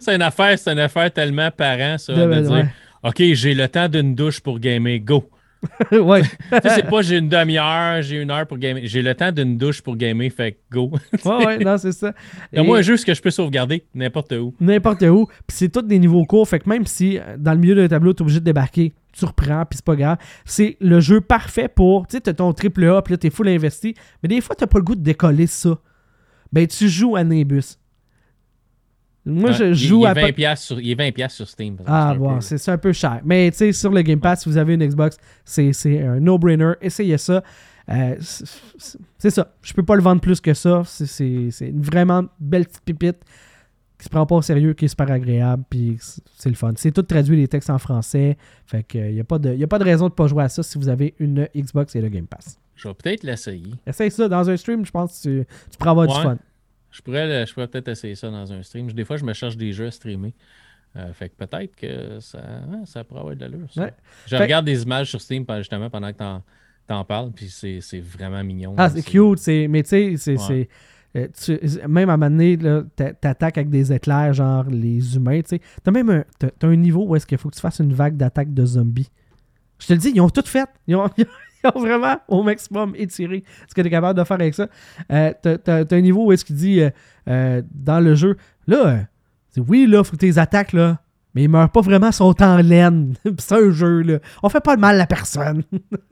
[0.00, 2.68] c'est une affaire, c'est une affaire tellement parent, ça, de, dire
[3.02, 5.28] OK, j'ai le temps d'une douche pour gamer, go.
[5.92, 6.22] ouais.
[6.62, 8.82] c'est pas j'ai une demi-heure, j'ai une heure pour gamer.
[8.84, 10.90] J'ai le temps d'une douche pour gamer, fait go.
[11.24, 12.12] ouais, ouais, non, c'est ça.
[12.52, 14.54] Et moi, un jeu que je peux sauvegarder n'importe où.
[14.60, 15.26] N'importe où.
[15.46, 17.88] Puis c'est tous des niveaux courts, fait que même si euh, dans le milieu d'un
[17.88, 20.18] tableau, tu es obligé de débarquer, tu reprends, puis c'est pas grave.
[20.44, 22.06] C'est le jeu parfait pour.
[22.06, 23.94] Tu sais, t'as ton triple A, puis là, t'es full investi.
[24.22, 25.78] Mais des fois, t'as pas le goût de décoller ça.
[26.52, 27.78] Ben, tu joues à Nimbus.
[29.26, 31.78] Moi, je joue il est 20 sur, il est 20 sur Steam.
[31.86, 33.20] Ah, bon, c'est un peu cher.
[33.24, 35.72] Mais tu sais, sur le Game Pass, si vous avez une Xbox, c'est
[36.02, 36.72] un no-brainer.
[36.82, 37.42] Essayez ça.
[37.90, 38.16] Euh,
[39.18, 39.52] c'est ça.
[39.62, 40.82] Je peux pas le vendre plus que ça.
[40.84, 43.16] C'est une vraiment belle petite pipite.
[43.98, 45.96] qui se prend pas au sérieux, qui est super agréable, puis
[46.36, 46.72] c'est le fun.
[46.76, 49.66] C'est tout traduit les textes en français, fait que il n'y a, pas de, a
[49.66, 52.08] pas de raison de pas jouer à ça si vous avez une Xbox et le
[52.08, 52.58] Game Pass.
[52.74, 53.72] Je vais peut-être l'essayer.
[53.86, 56.36] Essaye ça dans un stream, je pense que tu, tu pourras avoir du fun.
[56.94, 58.90] Je pourrais, je pourrais peut-être essayer ça dans un stream.
[58.92, 60.32] Des fois, je me cherche des jeux à streamer.
[60.94, 62.40] Euh, fait que peut-être que ça,
[62.84, 63.66] ça pourrait avoir de l'allure.
[64.26, 66.42] Je regarde des images sur Steam justement pendant que t'en,
[66.88, 68.74] en parles, puis c'est, vraiment mignon.
[68.78, 70.68] Ah, c'est, cute, mais tu sais, c'est.
[71.16, 71.28] Euh,
[71.88, 72.58] même à un moment donné,
[72.96, 75.60] t'attaques avec des éclairs, genre les humains, tu sais.
[75.82, 78.16] T'as même un, t'as, un niveau où est-ce qu'il faut que tu fasses une vague
[78.16, 79.10] d'attaque de zombies.
[79.80, 80.68] Je te le dis, ils ont tout fait.
[80.86, 81.08] Ils ont,
[81.74, 84.68] vraiment au maximum étiré ce que tu es capable de faire avec ça.
[85.10, 86.80] Euh, t'as, un niveau où est-ce qu'il dit
[87.26, 88.36] dans le jeu,
[88.66, 89.06] là,
[89.60, 90.98] oui, là, faut que tu les attaques, là.
[91.34, 93.14] Mais ils meurent pas vraiment, ils sont en laine.
[93.38, 94.18] c'est un jeu, là.
[94.42, 95.64] On fait pas de mal à personne.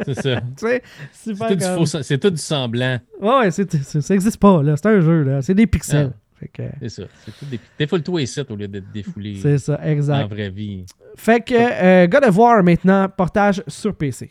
[0.04, 0.42] c'est ça.
[1.12, 2.98] c'est, tout c'est tout du semblant.
[3.20, 4.76] Ouais, c'est, ça existe pas, là.
[4.76, 5.42] C'est un jeu, là.
[5.42, 6.12] C'est des pixels.
[6.12, 6.62] Ah.
[6.80, 7.02] C'est ça.
[7.24, 7.60] C'est tout des...
[7.78, 9.38] Défoule-toi ici au lieu d'être défoulé.
[9.40, 10.24] C'est ça, exact.
[10.24, 10.84] En vraie vie.
[11.14, 14.28] Fait que euh, God of War, maintenant, portage sur PC.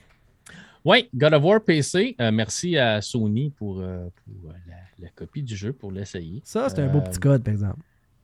[0.84, 2.16] Oui, God of War PC.
[2.20, 6.42] Euh, merci à Sony pour, euh, pour la, la, copie du jeu, pour l'essayer.
[6.44, 7.82] Ça, c'est un beau petit code, par exemple.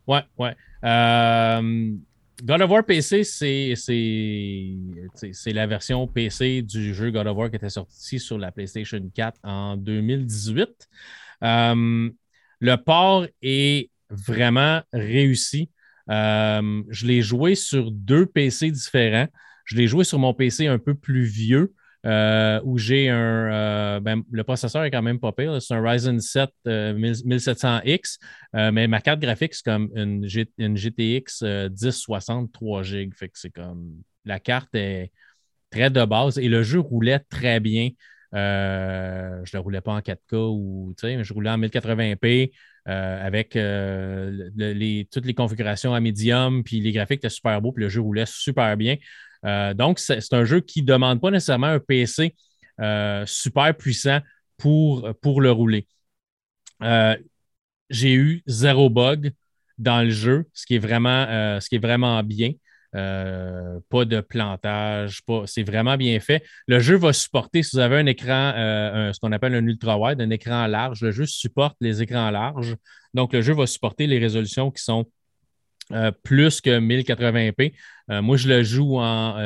[0.08, 0.56] Ouais, ouais.
[0.84, 1.92] Euh,
[2.44, 3.76] God of War PC, c'est
[5.54, 9.40] la version PC du jeu God of War qui était sorti sur la PlayStation 4
[9.44, 10.88] en 2018.
[11.44, 12.10] Euh,
[12.60, 15.70] le port est vraiment réussi.
[16.10, 19.28] Euh, je l'ai joué sur deux PC différents.
[19.66, 21.74] Je l'ai joué sur mon PC un peu plus vieux.
[22.08, 23.52] Euh, où j'ai un.
[23.52, 25.62] Euh, ben, le processeur est quand même pas pire.
[25.62, 28.18] C'est un Ryzen 7 1700X,
[28.56, 33.14] euh, mais ma carte graphique, c'est comme une, GTX 1060 3 GB.
[33.14, 34.02] Fait que c'est comme.
[34.24, 35.12] La carte est
[35.70, 37.90] très de base et le jeu roulait très bien.
[38.32, 42.52] je ne le roulais pas en 4K ou je roulais en 1080p
[42.86, 43.50] avec
[45.12, 48.26] toutes les configurations à medium, puis les graphiques étaient super beaux, puis le jeu roulait
[48.26, 48.96] super bien.
[49.48, 52.36] Euh, donc, c'est un jeu qui ne demande pas nécessairement un PC
[52.82, 54.20] euh, super puissant
[54.58, 55.88] pour, pour le rouler.
[56.84, 57.16] Euh,
[57.90, 59.32] j'ai eu zéro bug
[59.78, 61.26] dans le jeu, ce qui est vraiment,
[61.62, 62.52] ce qui est vraiment bien.
[62.92, 66.44] pas de plantage, c'est vraiment bien fait.
[66.68, 68.52] Le jeu va supporter, si vous avez un écran,
[69.14, 72.76] ce qu'on appelle un ultra-wide, un écran large, le jeu supporte les écrans larges.
[73.14, 75.06] Donc, le jeu va supporter les résolutions qui sont
[75.94, 77.74] euh, plus que 1080p.
[78.12, 79.38] Euh, moi, je le joue en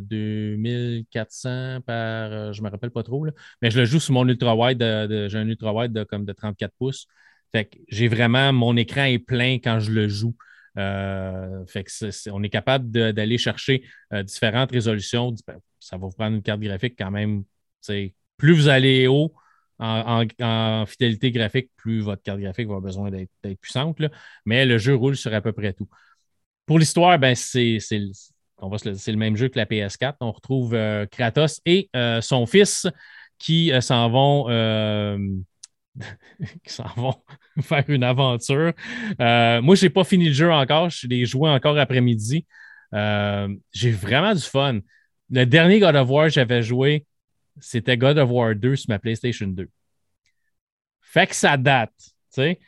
[0.00, 3.26] 2400 euh, par, je ne me rappelle pas trop,
[3.60, 7.06] mais je le joue sur mon ultra-wide, j'ai un ultra-wide de, comme de 34 pouces.
[7.52, 10.34] Fait que j'ai vraiment, mon écran est plein quand je le joue.
[10.76, 13.82] on est capable d'aller chercher
[14.24, 15.34] différentes résolutions.
[15.80, 17.44] Ça va vous prendre une carte graphique quand même.
[18.36, 19.34] Plus vous allez haut,
[19.78, 23.98] en, fidélité graphique, plus votre carte graphique va avoir besoin d'être puissante.
[24.44, 25.88] Mais le jeu roule sur à peu près tout.
[26.66, 30.16] Pour l'histoire, ben, c'est le, même jeu que la PS4.
[30.20, 32.86] On retrouve euh, Kratos et euh, son fils
[33.38, 34.44] qui euh, s'en vont.
[36.64, 37.14] qui s'en vont
[37.62, 38.72] faire une aventure.
[39.18, 40.90] moi, je n'ai pas fini le jeu encore.
[40.90, 42.46] Je l'ai joué encore après-midi.
[42.92, 44.80] J'ai vraiment du fun.
[45.30, 47.06] Le dernier God of War, j'avais joué,
[47.60, 49.68] c'était God of War 2 sur ma PlayStation 2.
[51.00, 52.60] Fait que ça date, tu sais.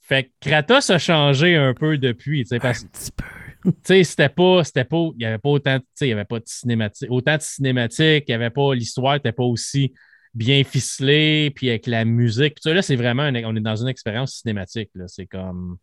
[0.00, 2.86] Fait que Kratos a changé un peu depuis, tu sais, parce
[3.64, 6.12] Tu sais, c'était pas, c'était pas, il n'y avait pas autant, tu sais, il y
[6.12, 9.94] avait pas de cinématique, autant de cinématiques, il n'y avait pas, l'histoire n'était pas aussi
[10.34, 12.58] bien ficelée, puis avec la musique.
[12.62, 15.08] Puis là, c'est vraiment, on est dans une expérience cinématique, là.
[15.08, 15.78] C'est comme,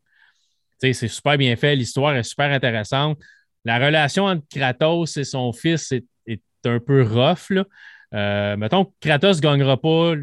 [0.79, 3.17] tu sais, c'est super bien fait, l'histoire est super intéressante.
[3.65, 7.65] La relation entre Kratos et son fils est, est un peu rough, là.
[8.13, 10.13] Euh, mettons Kratos ne gagnera pas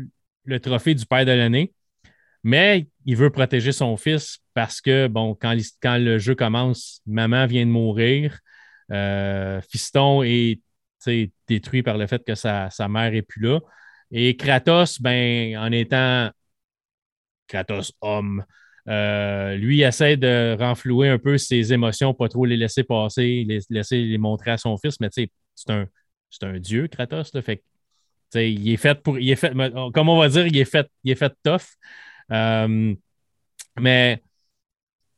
[0.44, 1.72] le trophée du père de l'année,
[2.42, 7.46] mais il veut protéger son fils parce que, bon, quand, quand le jeu commence, maman
[7.46, 8.38] vient de mourir,
[8.90, 10.60] euh, Fiston est
[11.46, 13.60] détruit par le fait que sa, mère n'est plus là.
[14.10, 16.30] Et Kratos, ben, en étant
[17.46, 18.44] Kratos homme,
[18.88, 23.60] euh, lui essaie de renflouer un peu ses émotions, pas trop les laisser passer, les
[23.68, 25.30] laisser les montrer à son fils, mais c'est
[25.68, 25.86] un,
[26.42, 27.34] un dieu, Kratos.
[27.34, 27.62] Là, fait
[28.34, 29.18] il est fait pour.
[29.18, 29.52] Il est fait,
[29.94, 31.62] comme on va dire, il est fait, il est fait tough.
[32.32, 32.94] Euh,
[33.80, 34.22] mais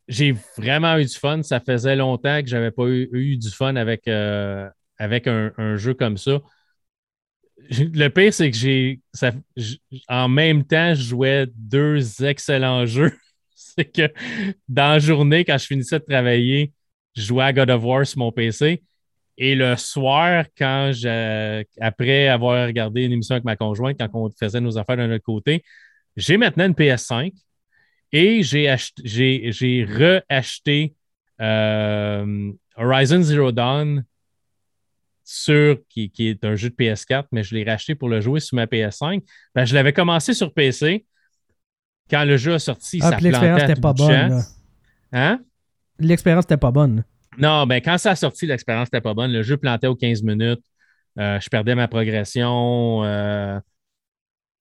[0.09, 1.43] j'ai vraiment eu du fun.
[1.43, 5.95] Ça faisait longtemps que je n'avais pas eu, du fun avec, euh, avec un, jeu
[5.95, 6.41] comme ça.
[7.71, 9.01] Le pire, c'est que j'ai.
[10.09, 13.17] En même temps, je jouais deux excellents jeux.
[13.55, 14.13] c'est que
[14.69, 16.73] dans la journée, quand je finissais de travailler,
[17.17, 18.83] je jouais à God of War sur mon PC.
[19.43, 20.93] Et le soir, quand
[21.81, 25.25] après avoir regardé une émission avec ma conjointe, quand on faisait nos affaires de notre
[25.25, 25.65] côté,
[26.15, 27.33] j'ai maintenant une PS5
[28.13, 28.69] Et j'ai
[29.85, 30.95] re-acheté
[31.41, 34.05] euh, Horizon Zero Dawn
[35.25, 38.57] sur qui, est un jeu de PS4, mais je l'ai racheté pour le jouer sur
[38.57, 39.23] ma PS5.
[39.55, 41.07] Ben, je l'avais commencé sur PC.
[42.11, 44.43] Quand le jeu a sorti, ah, ça l'expérience n'était pas bonne.
[45.13, 45.41] Hein?
[45.99, 47.05] L'expérience n'était pas bonne.
[47.39, 49.33] Non, ben quand ça a sorti, l'expérience n'était pas bonne.
[49.33, 50.61] Le jeu plantait aux 15 minutes.
[51.19, 53.05] Euh, je perdais ma progression.
[53.05, 53.59] Euh,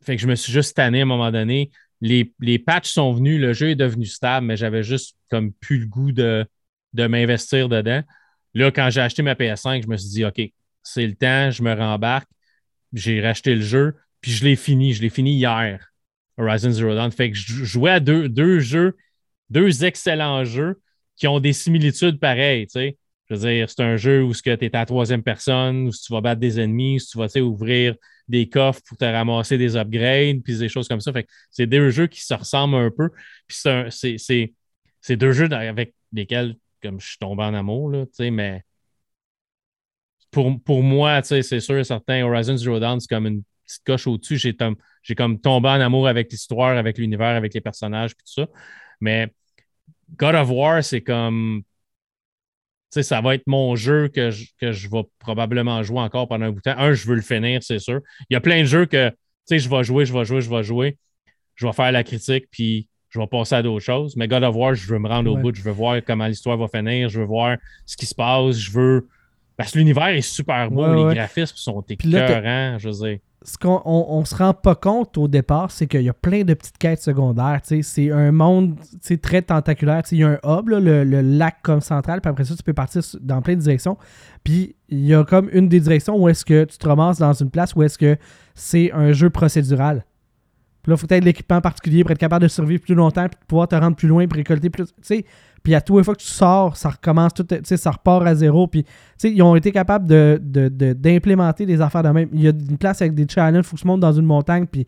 [0.03, 1.71] fait que je me suis juste tanné à un moment donné.
[2.01, 5.79] Les, les, patchs sont venus, le jeu est devenu stable, mais j'avais juste comme plus
[5.79, 6.45] le goût de,
[6.93, 8.01] de m'investir dedans.
[8.53, 10.41] Là, quand j'ai acheté ma PS5, je me suis dit, OK,
[10.81, 12.29] c'est le temps, je me rembarque.
[12.93, 14.93] J'ai racheté le jeu, puis je l'ai fini.
[14.93, 15.91] Je l'ai fini hier,
[16.37, 17.11] Horizon Zero Dawn.
[17.11, 18.95] Fait que je jouais à deux, deux jeux,
[19.49, 20.81] deux excellents jeux
[21.19, 22.65] qui ont des similitudes pareilles.
[22.69, 22.97] sais.
[23.29, 26.21] Je veux dire, c'est un jeu où tu es à troisième personne, où tu vas
[26.21, 27.95] battre des ennemis, tu vas ouvrir
[28.27, 31.11] des coffres pour te ramasser des upgrades, puis des choses comme ça.
[31.51, 33.09] C'est deux jeux qui se ressemblent un peu.
[33.47, 33.59] Puis
[35.01, 38.63] c'est deux jeux avec lesquels comme je suis tombé en amour, là, mais
[40.31, 44.37] pour, pour moi, c'est sûr certain, Horizon Zero Dawn, c'est comme une petite coche au-dessus.
[44.37, 44.55] J'ai,
[45.03, 48.47] j'ai comme tombé en amour avec l'histoire, avec l'univers, avec les personnages, puis tout ça.
[49.01, 49.33] Mais
[50.17, 51.63] God of War, c'est comme.
[52.91, 56.27] Tu sais, ça va être mon jeu que je, que je vais probablement jouer encore
[56.27, 56.77] pendant un bout de temps.
[56.77, 58.01] Un, je veux le finir, c'est sûr.
[58.29, 60.41] Il y a plein de jeux que, tu sais, je vais jouer, je vais jouer,
[60.41, 60.97] je vais jouer.
[61.53, 64.15] Je vais faire la critique, puis je vais passer à d'autres choses.
[64.15, 66.57] Mais God of War, je veux me rendre au bout, je veux voir comment l'histoire
[66.57, 69.07] va finir, je veux voir ce qui se passe, je veux.
[69.59, 73.19] Parce que l'univers est super beau, les graphismes sont écœurants, je veux dire.
[73.41, 76.53] Ce qu'on on, se rend pas compte au départ, c'est qu'il y a plein de
[76.53, 77.59] petites quêtes secondaires.
[77.63, 78.77] C'est un monde
[79.21, 80.03] très tentaculaire.
[80.13, 83.01] Il y a un hub, le, lac comme central, puis après ça, tu peux partir
[83.19, 83.97] dans plein de directions.
[84.45, 87.33] Puis il y a comme une des directions où est-ce que tu te ramasses dans
[87.33, 88.15] une place où est-ce que
[88.55, 90.05] c'est un jeu procédural.
[90.83, 93.37] Puis là, il faut être l'équipement particulier pour être capable de survivre plus longtemps, puis
[93.41, 94.85] de pouvoir te rendre plus loin, pour récolter plus.
[94.85, 95.25] Tu sais,
[95.63, 98.67] puis à tous les fois que tu sors, ça recommence tout, ça repart à zéro.
[98.67, 98.85] Puis,
[99.23, 102.29] ils ont été capables d'implémenter de, des affaires de même.
[102.33, 104.25] Il y a une place avec des challenges, il faut que tu montes dans une
[104.25, 104.85] montagne, puis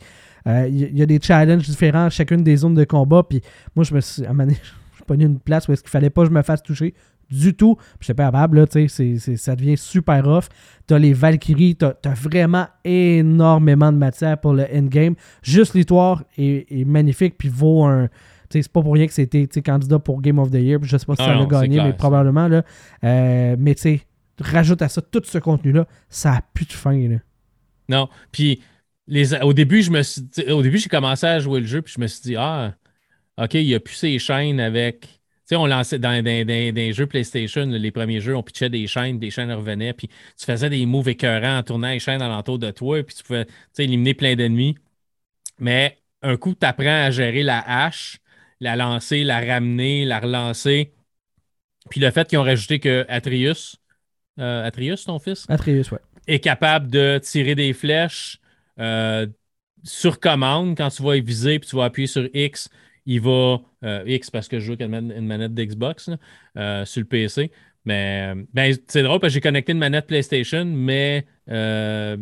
[0.48, 3.24] euh, il y a des challenges différents à chacune des zones de combat.
[3.24, 3.42] Puis
[3.76, 4.58] moi, je me suis, à un moment donné,
[5.10, 6.94] je une place où est-ce qu'il fallait pas que je me fasse toucher
[7.32, 7.78] du tout.
[8.00, 10.46] Je suis pas capable, là, tu sais, ça devient super rough.
[10.86, 15.16] T'as les Valkyries, t'as as vraiment énormément de matière pour le endgame.
[15.42, 18.10] Juste l'histoire est, magnifique, puis vaut un.
[18.52, 20.80] C'est pas pour rien que c'était candidat pour Game of the Year.
[20.82, 22.48] Je sais pas si ça l'a gagné, mais probablement.
[22.48, 22.64] Là.
[23.04, 24.02] Euh, mais tu sais,
[24.40, 26.98] rajoute à ça tout ce contenu-là, ça a plus de fin.
[27.08, 27.18] Là.
[27.90, 28.62] Non, puis
[29.08, 31.94] les, au début, je me suis, au début, j'ai commencé à jouer le jeu, puis
[31.96, 32.74] je me suis dit, ah,
[33.38, 35.22] OK, il y a plus ces chaînes avec
[35.52, 39.32] sais, on lançait dans, des jeux PlayStation, les premiers jeux, on pitchait des chaînes, des
[39.32, 43.04] chaînes revenaient, puis tu faisais des moves écœurants en tournant les chaînes alentour de toi,
[43.04, 43.46] puis tu pouvais
[43.78, 44.76] éliminer plein d'ennemis.
[45.60, 48.20] Mais un coup, tu apprends à gérer la hache,
[48.62, 50.94] la lancer, la ramener, la relancer.
[51.90, 53.76] Puis le fait qu'ils ont rajouté que Atreus,
[54.40, 55.46] euh, Atreus, ton fils?
[55.50, 56.00] Atreus, ouais.
[56.28, 58.40] Est capable de tirer des flèches
[58.80, 59.28] euh,
[59.84, 62.70] sur commande quand tu vas viser, puis tu vas appuyer sur X
[63.08, 66.16] il va euh, X parce que je joue avec une manette d'Xbox sur
[67.02, 67.52] le PC.
[67.86, 72.18] Mais ben, c'est drôle parce que j'ai connecté une manette PlayStation, mais euh,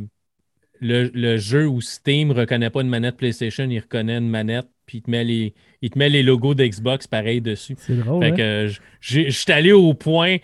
[0.80, 4.98] le, jeu où Steam ne reconnaît pas une manette PlayStation, il reconnaît une manette, puis
[4.98, 7.76] il te met les, il te met les logos d'Xbox pareil dessus.
[7.78, 8.24] C'est drôle.
[8.24, 8.36] Fait hein?
[8.36, 10.38] que je suis allé au point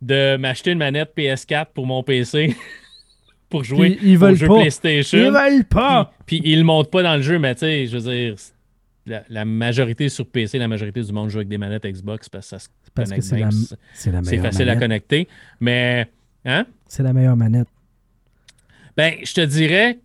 [0.00, 2.54] de m'acheter une manette PS4 pour mon PC.
[3.48, 5.18] pour jouer au jeu PlayStation.
[5.18, 6.12] Ils veulent pas.
[6.26, 8.36] Puis, puis ils ne montent pas dans le jeu, mais tu sais, je veux dire,
[9.28, 12.56] la, majorité sur PC, la majorité du monde joue avec des manettes Xbox parce que
[12.56, 15.26] ça se connecte C'est facile à connecter.
[15.58, 16.08] Mais,
[16.44, 16.66] hein?
[16.86, 17.66] C'est la meilleure manette.
[18.96, 19.98] Ben, je te dirais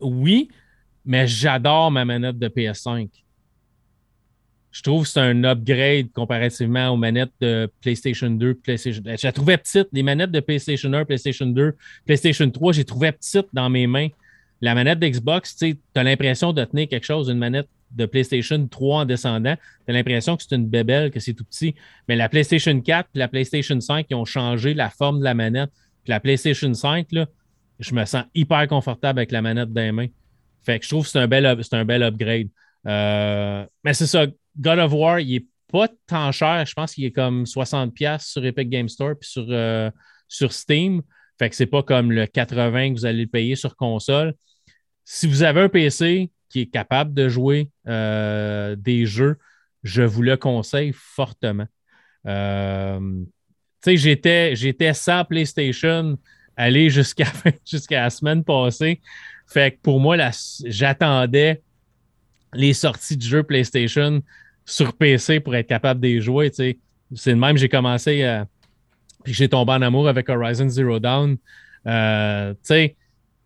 [0.00, 0.48] oui,
[1.04, 3.08] mais j'adore ma manette de PS5.
[4.72, 9.02] Je trouve que c'est un upgrade comparativement aux manettes de PlayStation 2, PlayStation.
[9.04, 9.88] Je la trouvais petite.
[9.92, 14.08] Les manettes de PlayStation 1, PlayStation 2, PlayStation 3, j'ai trouvé petite dans mes mains.
[14.62, 19.00] La manette d'Xbox, tu as l'impression de tenir quelque chose, une manette de PlayStation 3
[19.00, 21.74] en descendant, tu as l'impression que c'est une bébelle, que c'est tout petit.
[22.08, 25.34] Mais la PlayStation 4 et la PlayStation 5 qui ont changé la forme de la
[25.34, 25.70] manette.
[26.04, 27.26] Puis la PlayStation 5, là,
[27.78, 30.08] je me sens hyper confortable avec la manette dans les mains.
[30.62, 32.48] Fait que je trouve que c'est un bel, un bel upgrade.
[32.86, 34.26] Euh, mais c'est ça,
[34.58, 36.64] God of War, il n'est pas tant cher.
[36.66, 39.90] Je pense qu'il est comme 60$ sur Epic Game Store puis sur, euh,
[40.28, 41.02] sur Steam.
[41.38, 44.34] Fait que c'est pas comme le 80 que vous allez le payer sur console.
[45.04, 49.38] Si vous avez un PC, qui est capable de jouer euh, des jeux,
[49.82, 51.66] je vous le conseille fortement.
[52.26, 53.00] Euh,
[53.82, 56.18] tu sais, j'étais, j'étais sans PlayStation
[56.56, 57.26] aller jusqu'à
[57.66, 59.00] jusqu'à la semaine passée.
[59.46, 60.16] Fait que pour moi,
[60.66, 61.62] j'attendais
[62.52, 64.22] les sorties de jeux PlayStation
[64.64, 66.50] sur PC pour être capable de les jouer.
[66.52, 66.76] C'est
[67.26, 68.46] le même, j'ai commencé à.
[69.24, 71.36] Puis j'ai tombé en amour avec Horizon Zero Dawn.
[71.86, 72.54] Euh,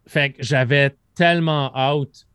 [0.06, 2.26] fait que j'avais tellement hâte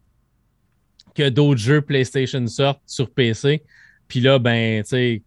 [1.15, 3.63] que d'autres jeux PlayStation sortent sur PC.
[4.07, 5.21] Puis là, ben, tu sais,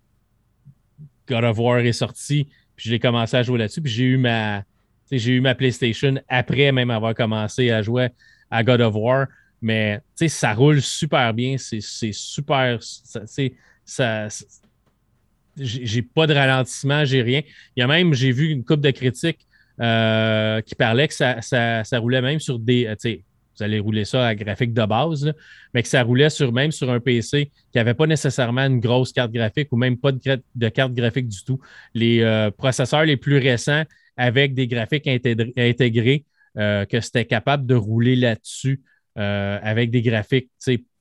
[1.26, 2.48] God of War est sorti.
[2.76, 3.82] Puis j'ai commencé à jouer là-dessus.
[3.82, 4.62] Puis j'ai eu ma.
[5.10, 8.08] J'ai eu ma PlayStation après même avoir commencé à jouer
[8.50, 9.26] à God of War.
[9.64, 11.56] Mais ça roule super bien.
[11.56, 12.78] C'est super.
[13.86, 14.28] Ça,
[15.56, 17.40] j'ai pas de ralentissement, j'ai rien.
[17.74, 19.46] Il y a même, j'ai vu une coupe de critiques
[19.80, 22.94] euh, qui parlait que ça, ça, roulait même sur des.
[23.56, 25.32] Vous allez rouler ça à graphique de base,
[25.72, 29.12] mais que ça roulait sur, même sur un PC qui n'avait pas nécessairement une grosse
[29.12, 31.58] carte graphique ou même pas de, carte graphique du tout.
[31.94, 33.84] Les euh, processeurs les plus récents
[34.16, 36.24] avec des graphiques intégrés,
[36.58, 38.82] euh, que c'était capable de rouler là-dessus
[39.18, 40.50] euh, avec des graphiques,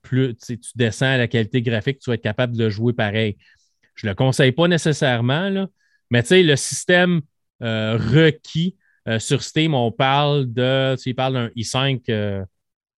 [0.01, 3.37] plus tu descends la qualité graphique, tu vas être capable de jouer pareil.
[3.95, 5.67] Je ne le conseille pas nécessairement,
[6.09, 7.21] mais le système
[7.61, 8.75] requis
[9.07, 12.45] euh, sur Steam, on parle de, parle d'un i5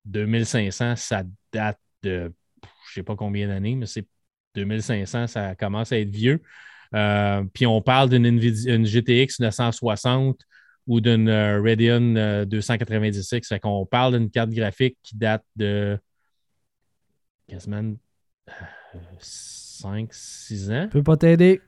[0.06, 4.08] 2500, euh, ça date de, je ne sais pas combien d'années, mais c'est
[4.56, 6.42] 2500, ça commence à être vieux.
[6.94, 10.40] Euh, puis on parle d'une GTX 960
[10.88, 13.48] ou d'une Radeon 296.
[13.48, 15.98] Fait qu'on parle d'une carte graphique qui date de
[17.48, 17.96] quasiment
[19.20, 20.84] 5, 6 ans.
[20.86, 21.62] Je peux pas t'aider.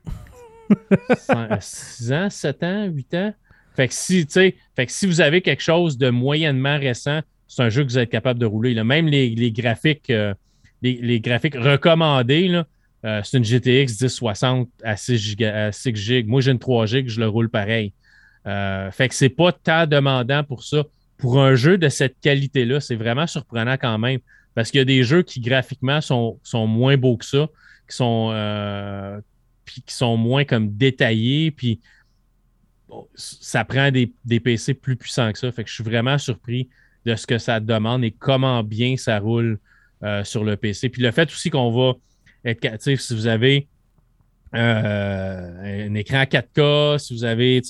[1.59, 3.34] 6 ans, 7 ans, 8 ans.
[3.76, 7.70] Fait que si, fait que si vous avez quelque chose de moyennement récent, c'est un
[7.70, 8.74] jeu que vous êtes capable de rouler.
[8.84, 10.34] Même les, graphiques, euh,
[10.82, 12.61] les, graphiques recommandés,
[13.05, 16.24] euh, c'est une GTX 1060 à 6 GB.
[16.28, 17.93] Moi, j'ai une 3 GB, je le roule pareil.
[18.48, 20.84] Euh, fait que c'est pas tant demandant pour ça.
[21.18, 24.20] Pour un jeu de cette qualité-là, c'est vraiment surprenant quand même.
[24.56, 27.48] Parce qu'il y a des jeux qui graphiquement sont, sont moins beaux que ça,
[27.89, 29.22] qui sont,
[29.66, 31.80] qui sont moins comme détaillés, puis
[33.16, 35.52] ça prend des, PC plus puissants que ça.
[35.52, 36.70] Fait que je suis vraiment surpris
[37.06, 39.60] de ce que ça demande et comment bien ça roule
[40.04, 40.89] euh, sur le PC.
[40.89, 41.93] Puis le fait aussi qu'on va
[42.45, 43.68] être, si vous avez
[44.54, 47.62] euh, un écran 4K, si vous avez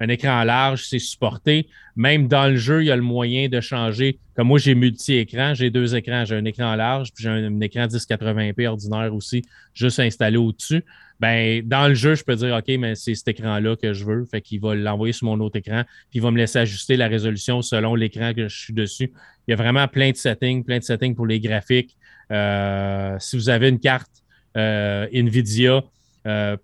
[0.00, 1.68] un écran large, c'est supporté.
[1.96, 4.18] Même dans le jeu, il y a le moyen de changer.
[4.36, 6.24] Comme moi, j'ai multi-écran, j'ai deux écrans.
[6.24, 9.42] J'ai un écran large, puis j'ai un, écran 1080p ordinaire aussi,
[9.74, 10.84] juste installé au-dessus
[11.20, 14.24] ben, dans le jeu, je peux dire, OK, mais c'est cet écran-là que je veux.
[14.24, 17.08] Fait qu'il va l'envoyer sur mon autre écran, puis il va me laisser ajuster la
[17.08, 19.12] résolution selon l'écran que je suis dessus.
[19.46, 21.96] Il y a vraiment plein de settings, plein de settings pour les graphiques.
[22.30, 24.10] Euh, si vous avez une carte
[24.56, 25.82] euh, NVIDIA
[26.28, 26.56] euh,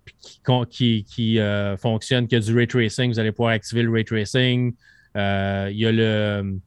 [0.69, 1.39] qui, qui,
[1.77, 4.73] fonctionne, qui a du ray tracing, vous allez pouvoir activer le ray tracing.
[5.15, 6.59] il, y a le,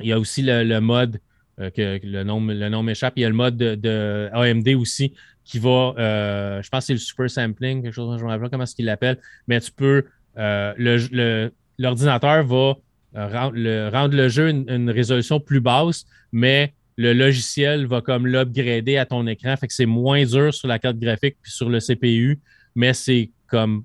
[0.00, 1.18] il y a aussi le, mode
[1.58, 3.14] que le nom, le nom m'échappe.
[3.16, 5.12] Il y a le mode de, AMD aussi
[5.44, 8.32] qui va, euh, je pense que c'est le super sampling, quelque chose, je ne me
[8.32, 10.04] rappelle comment est-ce qu'il l'appelle, mais tu peux,
[10.38, 12.76] euh, l'ordinateur va
[13.16, 19.06] euh, rendre le jeu une, résolution plus basse, mais le logiciel va comme l'upgrader à
[19.06, 22.38] ton écran, fait que c'est moins dur sur la carte graphique puis sur le CPU,
[22.74, 23.84] mais c'est comme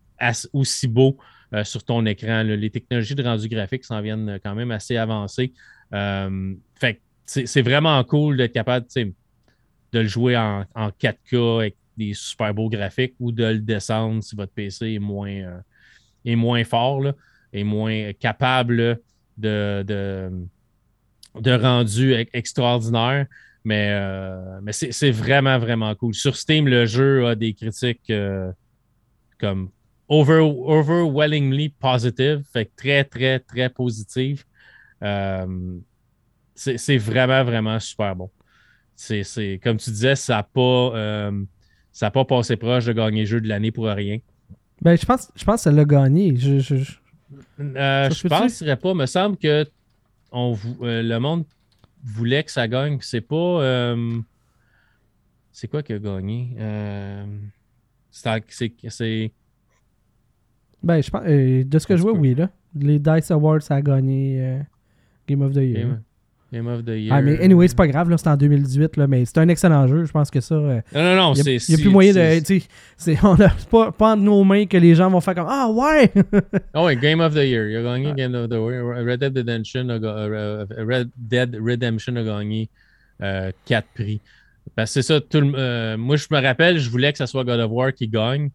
[0.53, 1.17] aussi beau
[1.63, 2.43] sur ton écran.
[2.43, 5.53] Les technologies de rendu graphique s'en viennent quand même assez avancées.
[5.91, 12.53] fait que c'est vraiment cool d'être capable, de le jouer en, 4K avec des super
[12.53, 15.59] beaux graphiques ou de le descendre si votre PC est moins, euh,
[16.25, 17.03] est moins fort,
[17.51, 18.99] est moins capable
[19.37, 20.31] de,
[21.45, 23.25] rendu e-, extraordinaire.
[23.63, 26.13] Mais, euh, mais c'est vraiment, vraiment cool.
[26.13, 28.51] Sur Steam, le jeu a des critiques euh,
[29.39, 29.69] comme
[30.07, 34.45] overwhelmingly positive, fait très, très, très positive.
[36.55, 38.29] c'est vraiment, vraiment super bon
[38.97, 41.31] c'est, comme tu disais, ça n'a pas, euh,
[42.13, 44.17] pas passé proche de gagner le jeu de l'année pour rien.
[44.81, 46.35] Ben, je pense, je pense que ça l'a gagné.
[46.35, 46.93] Je, je, je...
[47.59, 48.89] Euh, je penserais pas.
[48.89, 49.65] Il me semble que
[50.31, 51.45] on, euh, le monde
[52.03, 52.99] voulait que ça gagne.
[53.01, 53.95] C'est pas.
[55.51, 56.55] c'est quoi qui a gagné?
[58.89, 59.31] c'est.
[60.83, 61.23] Ben, je pense.
[61.23, 62.49] de ce que je vois, oui, là.
[62.75, 64.61] Les Dice Awards, ça a gagné
[65.27, 65.87] Game of the Year.
[65.87, 66.01] Game
[66.53, 67.13] of the Year.
[67.13, 69.87] Ah, mais anyway, c'est pas grave, là, c'est en 2018, là, mais c'est un excellent
[69.87, 70.05] jeu.
[70.05, 70.55] Je pense que ça.
[70.55, 71.55] Euh, non, non, non, c'est.
[71.55, 72.59] Il n'y a plus moyen de.
[72.97, 73.17] C'est
[73.69, 76.11] pas, pas entre nos mains que les gens vont faire comme Ah, ouais!
[76.73, 77.69] oh, ouais, Game of the Year.
[77.69, 78.83] Il a gagné Game of the Year.
[79.05, 82.69] Red Dead Redemption a, euh, Red Dead Redemption a gagné
[83.21, 84.21] euh, 4 prix.
[84.75, 87.25] Parce que c'est ça, tout le, euh, moi, je me rappelle, je voulais que ce
[87.25, 88.49] soit God of War qui gagne.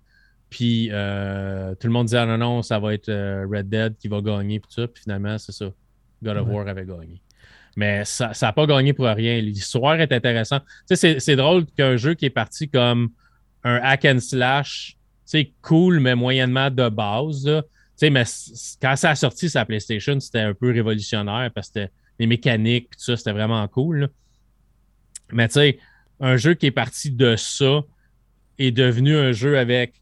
[0.51, 3.11] Puis tout le monde disait, ah, non, non, ça va être
[3.51, 4.61] Red Dead qui va gagner.
[4.61, 5.67] Puis, ça, puis finalement, c'est ça.
[6.23, 7.21] God of War avait gagné.
[7.77, 9.41] Mais ça n'a pas gagné pour rien.
[9.41, 10.63] L'histoire est intéressante.
[10.93, 13.11] C'est drôle qu'un jeu qui est parti comme
[13.65, 14.97] un hack and slash,
[15.63, 17.49] cool, mais moyennement de base.
[18.03, 18.25] Mais
[18.81, 23.05] quand ça a sorti sa PlayStation, c'était un peu révolutionnaire parce que les mécaniques, tout
[23.05, 24.11] ça, c'était vraiment cool.
[25.31, 25.79] Mais tu sais,
[26.21, 27.81] un jeu qui est parti de ça
[28.59, 29.95] est devenu un jeu avec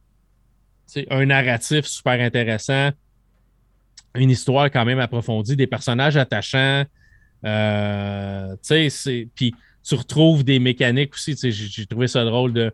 [1.08, 2.90] un narratif super intéressant,
[4.16, 6.84] une histoire quand même approfondie, des personnages attachants.
[7.44, 8.56] Euh,
[9.34, 11.36] puis tu retrouves des mécaniques aussi.
[11.50, 12.72] J'ai trouvé ça drôle de,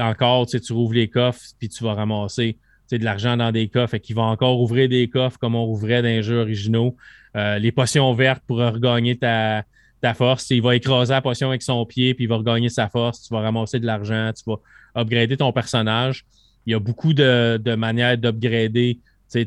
[0.00, 2.58] encore, tu rouvres les coffres, puis tu vas ramasser
[2.90, 6.02] de l'argent dans des coffres, et qu'ils vont encore ouvrir des coffres comme on ouvrait
[6.02, 6.96] dans les jeux originaux.
[7.36, 9.64] Euh, les potions vertes pour regagner ta,
[10.00, 10.50] ta force.
[10.50, 13.22] Il va écraser la potion avec son pied, puis il va regagner sa force.
[13.22, 14.56] Tu vas ramasser de l'argent, tu vas
[14.94, 16.24] upgrader ton personnage.
[16.66, 18.98] Il y a beaucoup de, manières d'upgrader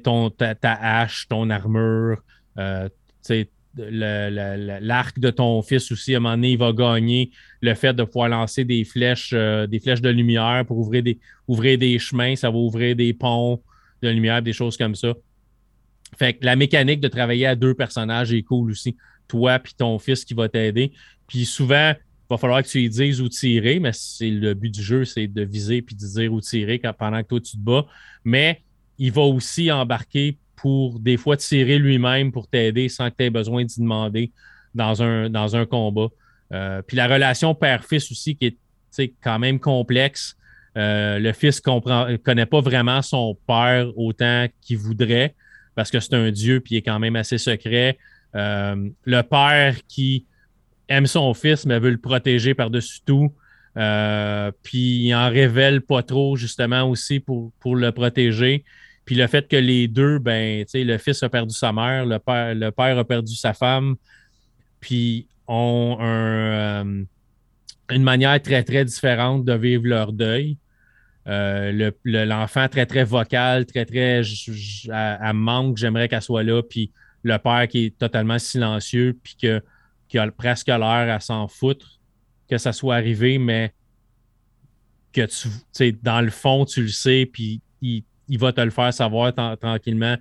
[0.03, 2.21] ton, ta, hache, ton armure,
[2.57, 2.87] euh,
[3.89, 6.13] l'arc de ton fils aussi.
[6.13, 9.67] À un moment donné, il va gagner le fait de pouvoir lancer des flèches, euh,
[9.67, 12.35] des flèches de lumière pour ouvrir des, ouvrir des chemins.
[12.35, 13.61] Ça va ouvrir des ponts
[14.01, 15.13] de lumière, des choses comme ça.
[16.17, 18.95] Fait que la mécanique de travailler à deux personnages est cool aussi
[19.29, 20.91] toi puis ton fils qui va t'aider.
[21.27, 24.73] Puis souvent, il va falloir que tu lui dises où tirer, mais c'est le but
[24.73, 27.61] du jeu, c'est de viser puis de dire où tirer pendant que toi tu te
[27.61, 27.85] bats.
[28.25, 28.61] Mais
[28.97, 33.29] il va aussi embarquer pour des fois tirer lui-même pour t'aider sans que tu aies
[33.29, 34.31] besoin d'y demander
[34.75, 36.07] dans un, dans combat.
[36.51, 38.57] Euh, puis la relation père-fils aussi qui
[38.97, 40.35] est quand même complexe.
[40.77, 45.35] Euh, le fils ne connaît pas vraiment son père autant qu'il voudrait
[45.75, 47.97] parce que c'est un dieu puis il est quand même assez secret.
[48.35, 50.25] Euh, le père qui
[50.87, 53.33] aime son fils, mais veut le protéger par-dessus tout.
[54.63, 58.65] Puis il en révèle pas trop, justement, aussi pour le protéger.
[59.09, 62.53] Puis le fait que les deux, ben, le fils a perdu sa mère, le père,
[62.53, 63.95] le père a perdu sa femme,
[64.79, 67.03] puis ont euh,
[67.89, 70.57] une manière très, très différente de vivre leur deuil.
[71.25, 74.21] L'enfant très, très vocal, très, très.
[74.21, 76.61] Elle, manque, j'aimerais qu'elle soit là.
[76.61, 76.91] Puis
[77.23, 79.59] le père qui est totalement silencieux, puis que,
[80.07, 81.99] qui a presque l'air à s'en foutre
[82.47, 83.73] que ça soit arrivé, mais
[85.13, 88.03] que tu dans le fond, tu le sais, puis il,
[88.37, 90.15] va te le faire savoir tranquillement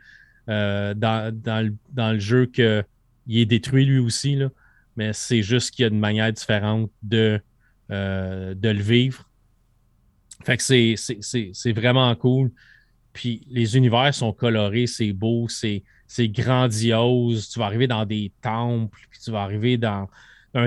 [0.48, 1.34] euh, dans,
[1.96, 2.84] le, jeu qu'il
[3.28, 4.36] est détruit lui aussi.
[4.36, 4.48] Là.
[4.96, 7.40] Mais c'est juste qu'il y a une manière différente de,
[7.90, 9.28] euh, le vivre.
[10.44, 12.50] Fait que c'est vraiment cool.
[13.12, 15.82] Puis les univers sont colorés, c'est beau, c'est
[16.28, 17.48] grandiose.
[17.48, 20.08] Tu vas arriver dans des temples, puis tu vas arriver dans
[20.54, 20.66] un,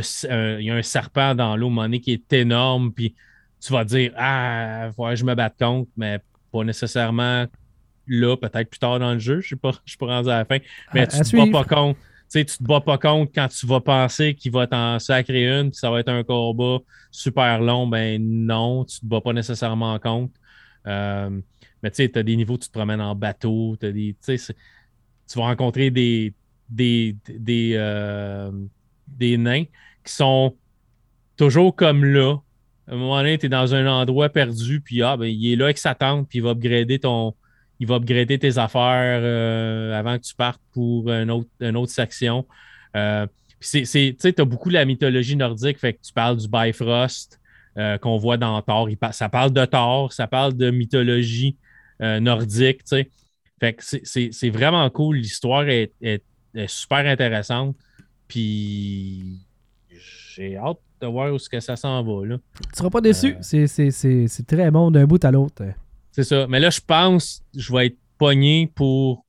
[0.59, 3.15] il y a un serpent dans l'eau, monnaie qui est énorme, puis
[3.59, 6.19] tu vas dire Ah, ouais, je me batte contre, mais
[6.51, 7.45] pas nécessairement
[8.07, 9.41] là, peut-être plus tard dans le jeu.
[9.41, 10.57] Je sais pas, je suis pas rendu à la fin.
[10.93, 11.99] Mais tu te bats pas contre.
[12.31, 15.77] Tu te bats pas contre quand tu vas penser qu'il va t'en sacrer une, puis
[15.77, 16.79] ça va être un combat
[17.11, 17.87] super long.
[17.87, 20.33] Ben non, tu te bats pas nécessairement contre.
[20.87, 21.29] Euh,
[21.83, 24.15] mais tu sais, tu as des niveaux, tu te promènes en bateau, as des
[25.31, 26.33] tu vas rencontrer des,
[26.69, 28.51] des, des, euh,
[29.07, 29.63] des nains
[30.03, 30.55] qui sont
[31.37, 32.37] toujours comme là.
[32.91, 35.55] À un moment donné, tu es dans un endroit perdu, puis ah, ben, il est
[35.55, 37.33] là avec sa tente, puis il va upgrader ton.
[37.79, 42.45] Il va tes affaires euh, avant que tu partes pour une autre, une autre section.
[42.95, 43.25] Euh,
[43.61, 47.39] tu as beaucoup la mythologie nordique, fait que tu parles du Bifrost
[48.01, 48.89] qu'on voit dans Thor.
[49.13, 51.55] ça parle de Thor, ça parle de mythologie
[51.99, 52.83] nordique.
[52.83, 53.09] tu sais.
[53.59, 55.15] Fait que c'est vraiment cool.
[55.15, 55.93] L'histoire est,
[56.67, 57.75] super intéressante.
[58.27, 59.39] Puis
[60.35, 62.25] j'ai hâte de voir où -ce que ça s'en va.
[62.25, 62.37] Là.
[62.55, 63.35] Tu seras pas déçu.
[63.53, 65.63] Euh, c'est très bon d'un bout à l'autre.
[66.11, 66.47] C'est ça.
[66.47, 69.25] Mais là, je pense que je vais être pogné pour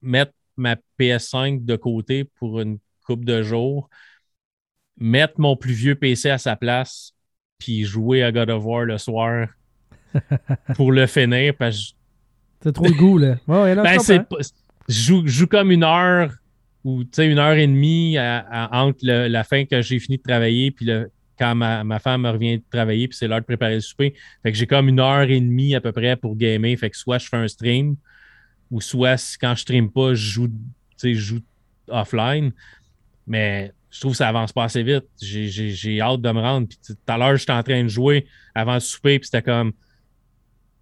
[0.00, 3.88] mettre ma PS5 de côté pour une coupe de jours,
[4.98, 7.12] mettre mon plus vieux PC à sa place,
[7.58, 9.48] puis jouer à God of War le soir
[10.76, 11.54] pour le finir.
[11.56, 11.94] Parce
[12.60, 13.36] c'est trop le goût, là.
[13.46, 13.98] ben,
[14.88, 16.32] je, joue, comme une heure
[16.84, 21.10] ou une heure et demie entre la fin que j'ai fini de travailler puis le,
[21.38, 24.14] quand ma, femme me revient de travailler puis c'est l'heure de préparer le souper.
[24.42, 26.76] Fait que j'ai comme une heure et demie à peu près pour gamer.
[26.76, 27.96] Fait que soit je fais un stream
[28.70, 30.48] ou soit quand je stream pas, je joue,
[31.02, 31.40] je joue
[31.88, 32.52] offline.
[33.26, 35.04] Mais je trouve que ça avance pas assez vite.
[35.20, 36.68] J'ai hâte de me rendre.
[36.68, 39.72] Puis tout à l'heure, j'étais en train de jouer avant le souper, puis c'était comme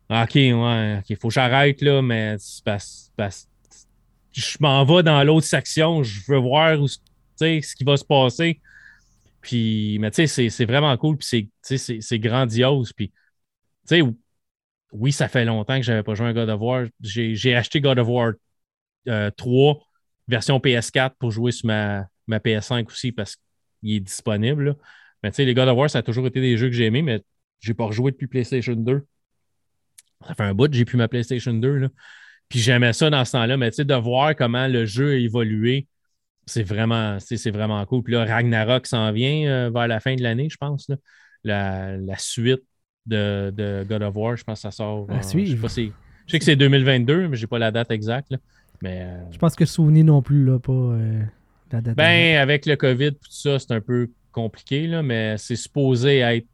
[0.08, 2.36] OK, ouais, OK, faut que j'arrête là, mais
[4.36, 8.60] je m'en vais dans l'autre section, je veux voir ce qui va se passer.
[9.40, 11.50] Puis, mais tu sais, c'est vraiment cool, puis
[12.00, 12.92] c'est grandiose.
[12.92, 13.14] Puis, tu
[13.84, 14.02] sais,
[14.92, 16.86] oui, ça fait longtemps que je n'avais pas joué à God of War.
[17.00, 18.32] J'ai acheté God of War
[19.06, 19.74] 3, euh,
[20.28, 23.36] version PS4, pour jouer sur ma, ma PS5 aussi parce
[23.80, 24.76] qu'il est disponible.
[25.22, 26.86] Mais tu sais, les God of War, ça a toujours été des jeux que j'ai
[26.86, 27.22] aimés, mais
[27.60, 29.06] j'ai pas rejoué depuis PlayStation 2.
[30.26, 31.76] Ça fait un bout j'ai plus ma PlayStation 2.
[31.76, 31.88] Là.
[32.48, 35.16] Puis j'aimais ça dans ce temps-là, mais tu sais, de voir comment le jeu a
[35.16, 35.88] évolué,
[36.46, 38.02] c'est vraiment, c'est vraiment cool.
[38.04, 40.88] Puis là, Ragnarok s'en vient euh, vers la fin de l'année, je pense.
[41.42, 42.62] La, suite
[43.04, 45.06] de, God of War, je pense que ça sort.
[45.10, 45.68] À suivre.
[45.68, 45.90] Je,
[46.28, 48.34] sais que c'est 2022, mais je n'ai pas la date exacte.
[48.82, 51.22] Mais, euh, je pense que Sony non plus, là, pas euh,
[51.72, 51.96] la date.
[51.96, 56.46] Ben, avec le COVID, tout ça, c'est un peu compliqué, là, mais c'est supposé être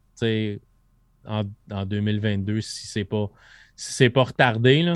[1.26, 3.28] en, en, 2022 si c'est pas
[3.76, 4.82] si c'est pas retardé.
[4.82, 4.94] Là.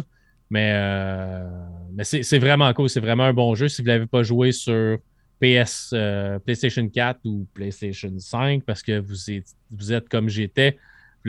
[0.50, 1.48] Mais, euh,
[1.92, 2.88] mais c'est vraiment cool.
[2.88, 3.68] C'est vraiment un bon jeu.
[3.68, 4.98] Si vous ne l'avez pas joué sur
[5.40, 10.78] PS, euh, PlayStation 4 ou PlayStation 5, parce que vous êtes, vous êtes comme j'étais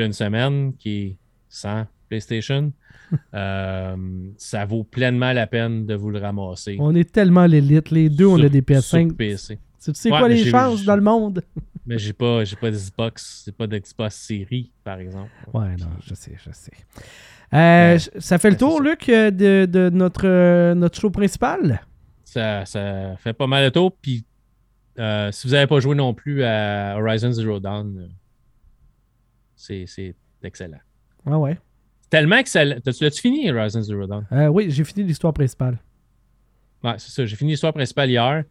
[0.05, 1.18] une semaine, qui est
[1.49, 2.72] sans PlayStation,
[3.34, 3.95] euh,
[4.38, 6.78] ça vaut pleinement la peine de vous le ramasser.
[6.80, 7.91] On est tellement l'élite.
[7.91, 9.13] Les deux, on a des PS5.
[9.13, 9.59] PC.
[9.84, 11.43] Tu sais quoi les chances dans le monde?
[11.86, 15.32] Mais j'ai pas, pas d'Xbox, j'ai pas d'Xbox série, par exemple.
[15.53, 16.74] Ouais, non, je sais, je sais.
[17.53, 21.81] Euh, ça fait le tour, Luc, euh, de, notre, euh, notre show principal?
[22.23, 22.65] Ça,
[23.17, 23.95] fait pas mal de tour.
[24.01, 24.25] Puis,
[25.31, 28.09] si vous n'avez pas joué non plus à Horizon Zero Dawn,
[29.55, 30.79] c'est excellent.
[31.25, 31.57] Ah ouais.
[32.09, 32.77] Tellement excellent.
[32.85, 34.25] L'as-tu fini, Horizon Zero Dawn?
[34.51, 35.79] oui, j'ai fini l'histoire principale.
[36.83, 37.25] Ouais, c'est ça.
[37.25, 38.43] J'ai fini l'histoire principale hier.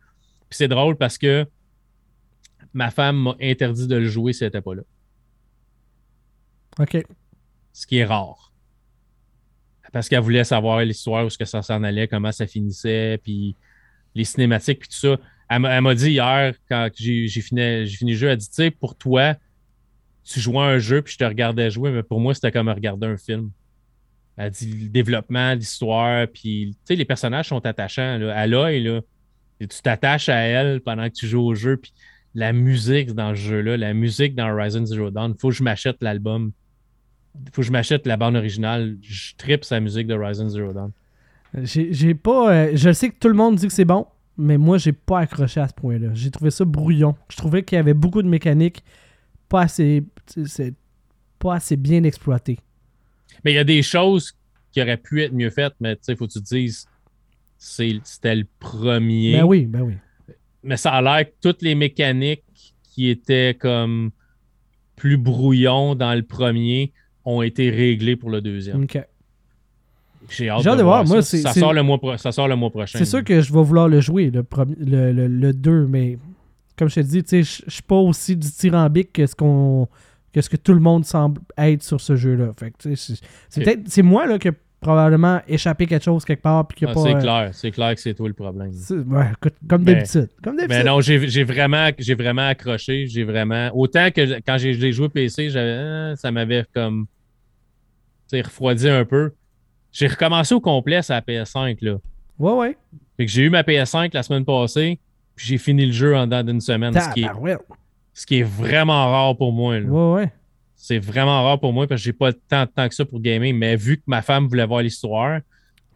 [0.49, 1.47] Puis c'est drôle parce que
[2.73, 4.83] ma femme m'a interdit de le jouer si elle n'était pas là.
[6.79, 7.05] OK.
[7.73, 8.53] Ce qui est rare
[9.97, 13.57] parce qu'elle voulait savoir l'histoire, où ce que ça s'en allait, comment ça finissait, puis
[14.15, 15.17] les cinématiques, puis tout ça.
[15.49, 18.95] Elle m'a dit hier, quand j'ai fini, fini le jeu, elle dit, tu sais, pour
[18.95, 19.37] toi,
[20.23, 23.07] tu jouais un jeu, puis je te regardais jouer, mais pour moi, c'était comme regarder
[23.07, 23.51] un film.
[24.37, 28.19] Elle dit le développement, l'histoire, puis tu sais, les personnages sont attachants.
[28.19, 28.37] Là.
[28.37, 29.01] À l'œil, là,
[29.61, 31.95] et tu t'attaches à elle pendant que tu joues au jeu, puis
[32.35, 35.63] la musique dans le jeu-là, la musique dans Horizon Zero Dawn, il faut que je
[35.63, 36.53] m'achète l'album
[37.53, 38.97] faut que je m'achète la bande originale.
[39.03, 40.93] Je tripe sa musique de Horizon Zero Dawn.
[41.63, 42.53] J'ai pas.
[42.53, 44.07] Euh, je sais que tout le monde dit que c'est bon,
[44.37, 46.09] mais moi, j'ai pas accroché à ce point-là.
[46.13, 47.15] J'ai trouvé ça brouillon.
[47.31, 48.83] Je trouvais qu'il y avait beaucoup de mécaniques
[49.49, 50.05] pas assez,
[51.39, 52.59] pas assez bien exploitées.
[53.45, 54.33] Mais il y a des choses
[54.73, 56.87] qui auraient pu être mieux faites, mais tu sais, faut que tu te dises,
[57.59, 59.33] c'était le premier.
[59.33, 59.95] Ben oui, ben oui.
[60.63, 64.11] Mais ça a l'air que toutes les mécaniques qui étaient comme
[64.97, 66.93] plus brouillons dans le premier
[67.27, 68.87] ont été réglés pour le deuxième.
[70.31, 71.05] J'ai hâte, de, voir.
[71.05, 71.53] Moi, ça.
[71.53, 72.99] sort le mois ça sort le mois prochain.
[72.99, 74.45] C'est sûr que je vais vouloir le jouer, le,
[75.13, 76.19] le, le, 2, mais
[76.77, 79.87] comme je te dis, je ne suis pas aussi dithyrambique que ce qu'on
[80.33, 82.53] que ce que tout le monde semble être sur ce jeu-là.
[83.49, 84.49] C'est peut-être c'est moi là, qui
[84.81, 86.67] probablement échappé quelque chose quelque part.
[86.69, 88.71] Puis ah, c'est euh, clair, c'est clair que c'est toi le problème.
[89.69, 90.29] comme d'habitude.
[90.69, 93.07] Mais non, j'ai vraiment, vraiment accroché.
[93.07, 93.71] J'ai vraiment.
[93.75, 97.07] Autant que quand j'ai joué PC, euh, ça m'avait comme
[98.33, 99.33] refroidi un peu.
[99.93, 101.79] J'ai recommencé au complet sur la PS5.
[101.81, 101.97] Là.
[102.39, 102.77] Ouais, ouais.
[103.17, 104.99] Fait que j'ai eu ma PS5 la semaine passée,
[105.35, 106.93] puis j'ai fini le jeu en dedans d'une semaine.
[106.93, 107.31] Ce qui, est,
[108.13, 109.81] ce qui, est, vraiment rare pour moi.
[109.81, 109.89] Là.
[109.89, 110.33] Ouais, ouais.
[110.75, 113.21] C'est vraiment rare pour moi parce que j'ai pas tant de temps que ça pour
[113.21, 115.41] gamer, mais vu que ma femme voulait voir l'histoire,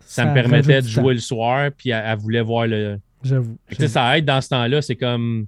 [0.00, 2.98] ça, me permettait de jouer le soir, puis elle, voulait voir le.
[3.22, 3.58] J'avoue.
[3.86, 5.46] Ça aide dans ce temps-là, c'est comme.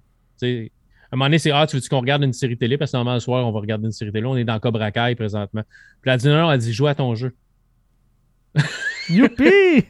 [1.12, 2.78] À un moment donné, c'est Ah, tu veux qu'on regarde une série télé?
[2.78, 4.24] Parce que normalement, le soir, on va regarder une série télé.
[4.24, 5.62] On est dans Cobra Kai présentement.
[6.00, 7.34] Puis elle dit non, elle dit joue à ton jeu.
[9.10, 9.84] Youpi!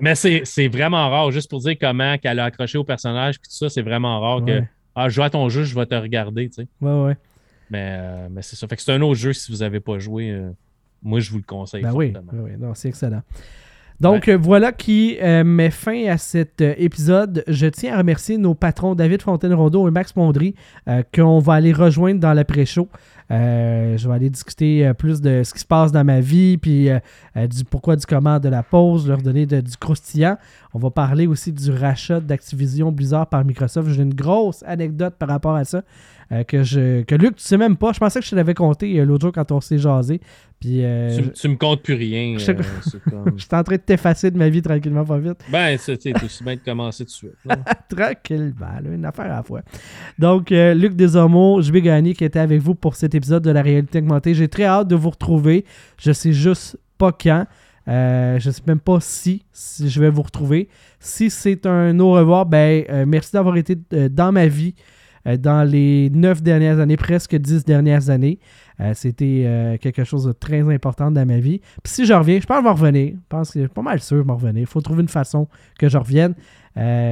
[0.00, 3.56] mais c'est vraiment rare, juste pour dire comment qu'elle a accroché au personnage, puis tout
[3.56, 4.62] ça, c'est vraiment rare que
[4.94, 6.48] Ah, joue à ton jeu, je vais te regarder.
[6.48, 6.68] Tu sais.
[6.80, 7.16] Ouais, ouais.
[7.70, 8.68] Mais, euh, mais c'est ça.
[8.68, 10.30] Fait que c'est un autre jeu si vous n'avez pas joué.
[10.30, 10.50] Euh,
[11.02, 11.82] moi, je vous le conseille.
[11.82, 13.22] Ben oui, oui, non, c'est excellent.
[14.00, 17.44] Donc euh, voilà qui met fin à cet épisode.
[17.48, 20.54] Je tiens à remercier nos patrons David Fontaine-Rondeau et Max Mondry
[21.14, 22.88] qu'on va aller rejoindre dans l'après-show.
[23.30, 26.88] je vais aller discuter plus de ce qui se passe dans ma vie, puis
[27.34, 30.36] du pourquoi, du comment de la pause, leur donner du croustillant.
[30.74, 33.88] On va parler aussi du rachat d'Activision Blizzard par Microsoft.
[33.88, 35.82] J'ai une grosse anecdote par rapport à ça.
[36.32, 37.92] Euh, que, je, que Luc, tu sais même pas.
[37.92, 40.20] Je pensais que je te l'avais compté euh, l'autre jour quand on s'est jasé.
[40.58, 42.36] Puis, euh, tu, me comptes plus rien.
[42.38, 45.38] Je, suis en train de t'effacer de ma vie tranquillement, pas vite.
[45.50, 47.32] Ben, c'est aussi bien de commencer tout de suite.
[47.88, 49.60] Tranquillement, une affaire à la fois.
[50.18, 53.62] Donc, Luc Desormeaux, je vais gagner qui était avec vous pour cet épisode de la
[53.62, 54.34] réalité augmentée.
[54.34, 55.66] J'ai très hâte de vous retrouver.
[55.98, 57.46] Je sais juste pas quand.
[57.86, 60.68] Je je sais même pas si, si je vais vous retrouver.
[60.98, 63.76] Si c'est un au revoir, ben merci d'avoir été
[64.10, 64.74] dans ma vie.
[65.26, 68.38] Euh, dans les neuf dernières années, presque dix dernières années.
[68.80, 71.60] Euh, C'était euh, quelque chose de très important dans ma vie.
[71.82, 73.12] Puis si je reviens, je pense que je vais revenir.
[73.14, 74.60] Je pense que je suis pas mal sûr de me revenir.
[74.60, 75.48] Il faut trouver une façon
[75.78, 76.34] que je revienne.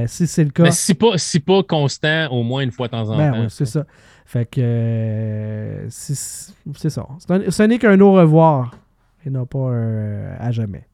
[0.07, 0.63] Si c'est le cas.
[0.63, 3.39] Mais si pas, si pas constant, au moins une fois de temps en Ben temps.
[3.41, 3.85] ouais, c'est ça.
[4.27, 7.07] Fait que c'est ça.
[7.29, 8.77] Un- Ce n'est qu'un au revoir
[9.25, 10.87] et non pas un à jamais.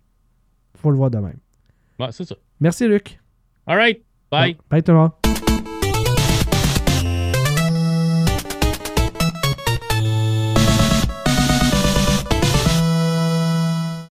[0.78, 1.38] Faut le voir de même.
[2.00, 2.36] Ouais, c'est ça.
[2.60, 3.20] Merci Luc.
[3.68, 4.02] All right.
[4.32, 4.58] Bye.
[4.70, 5.12] Bye tout le monde.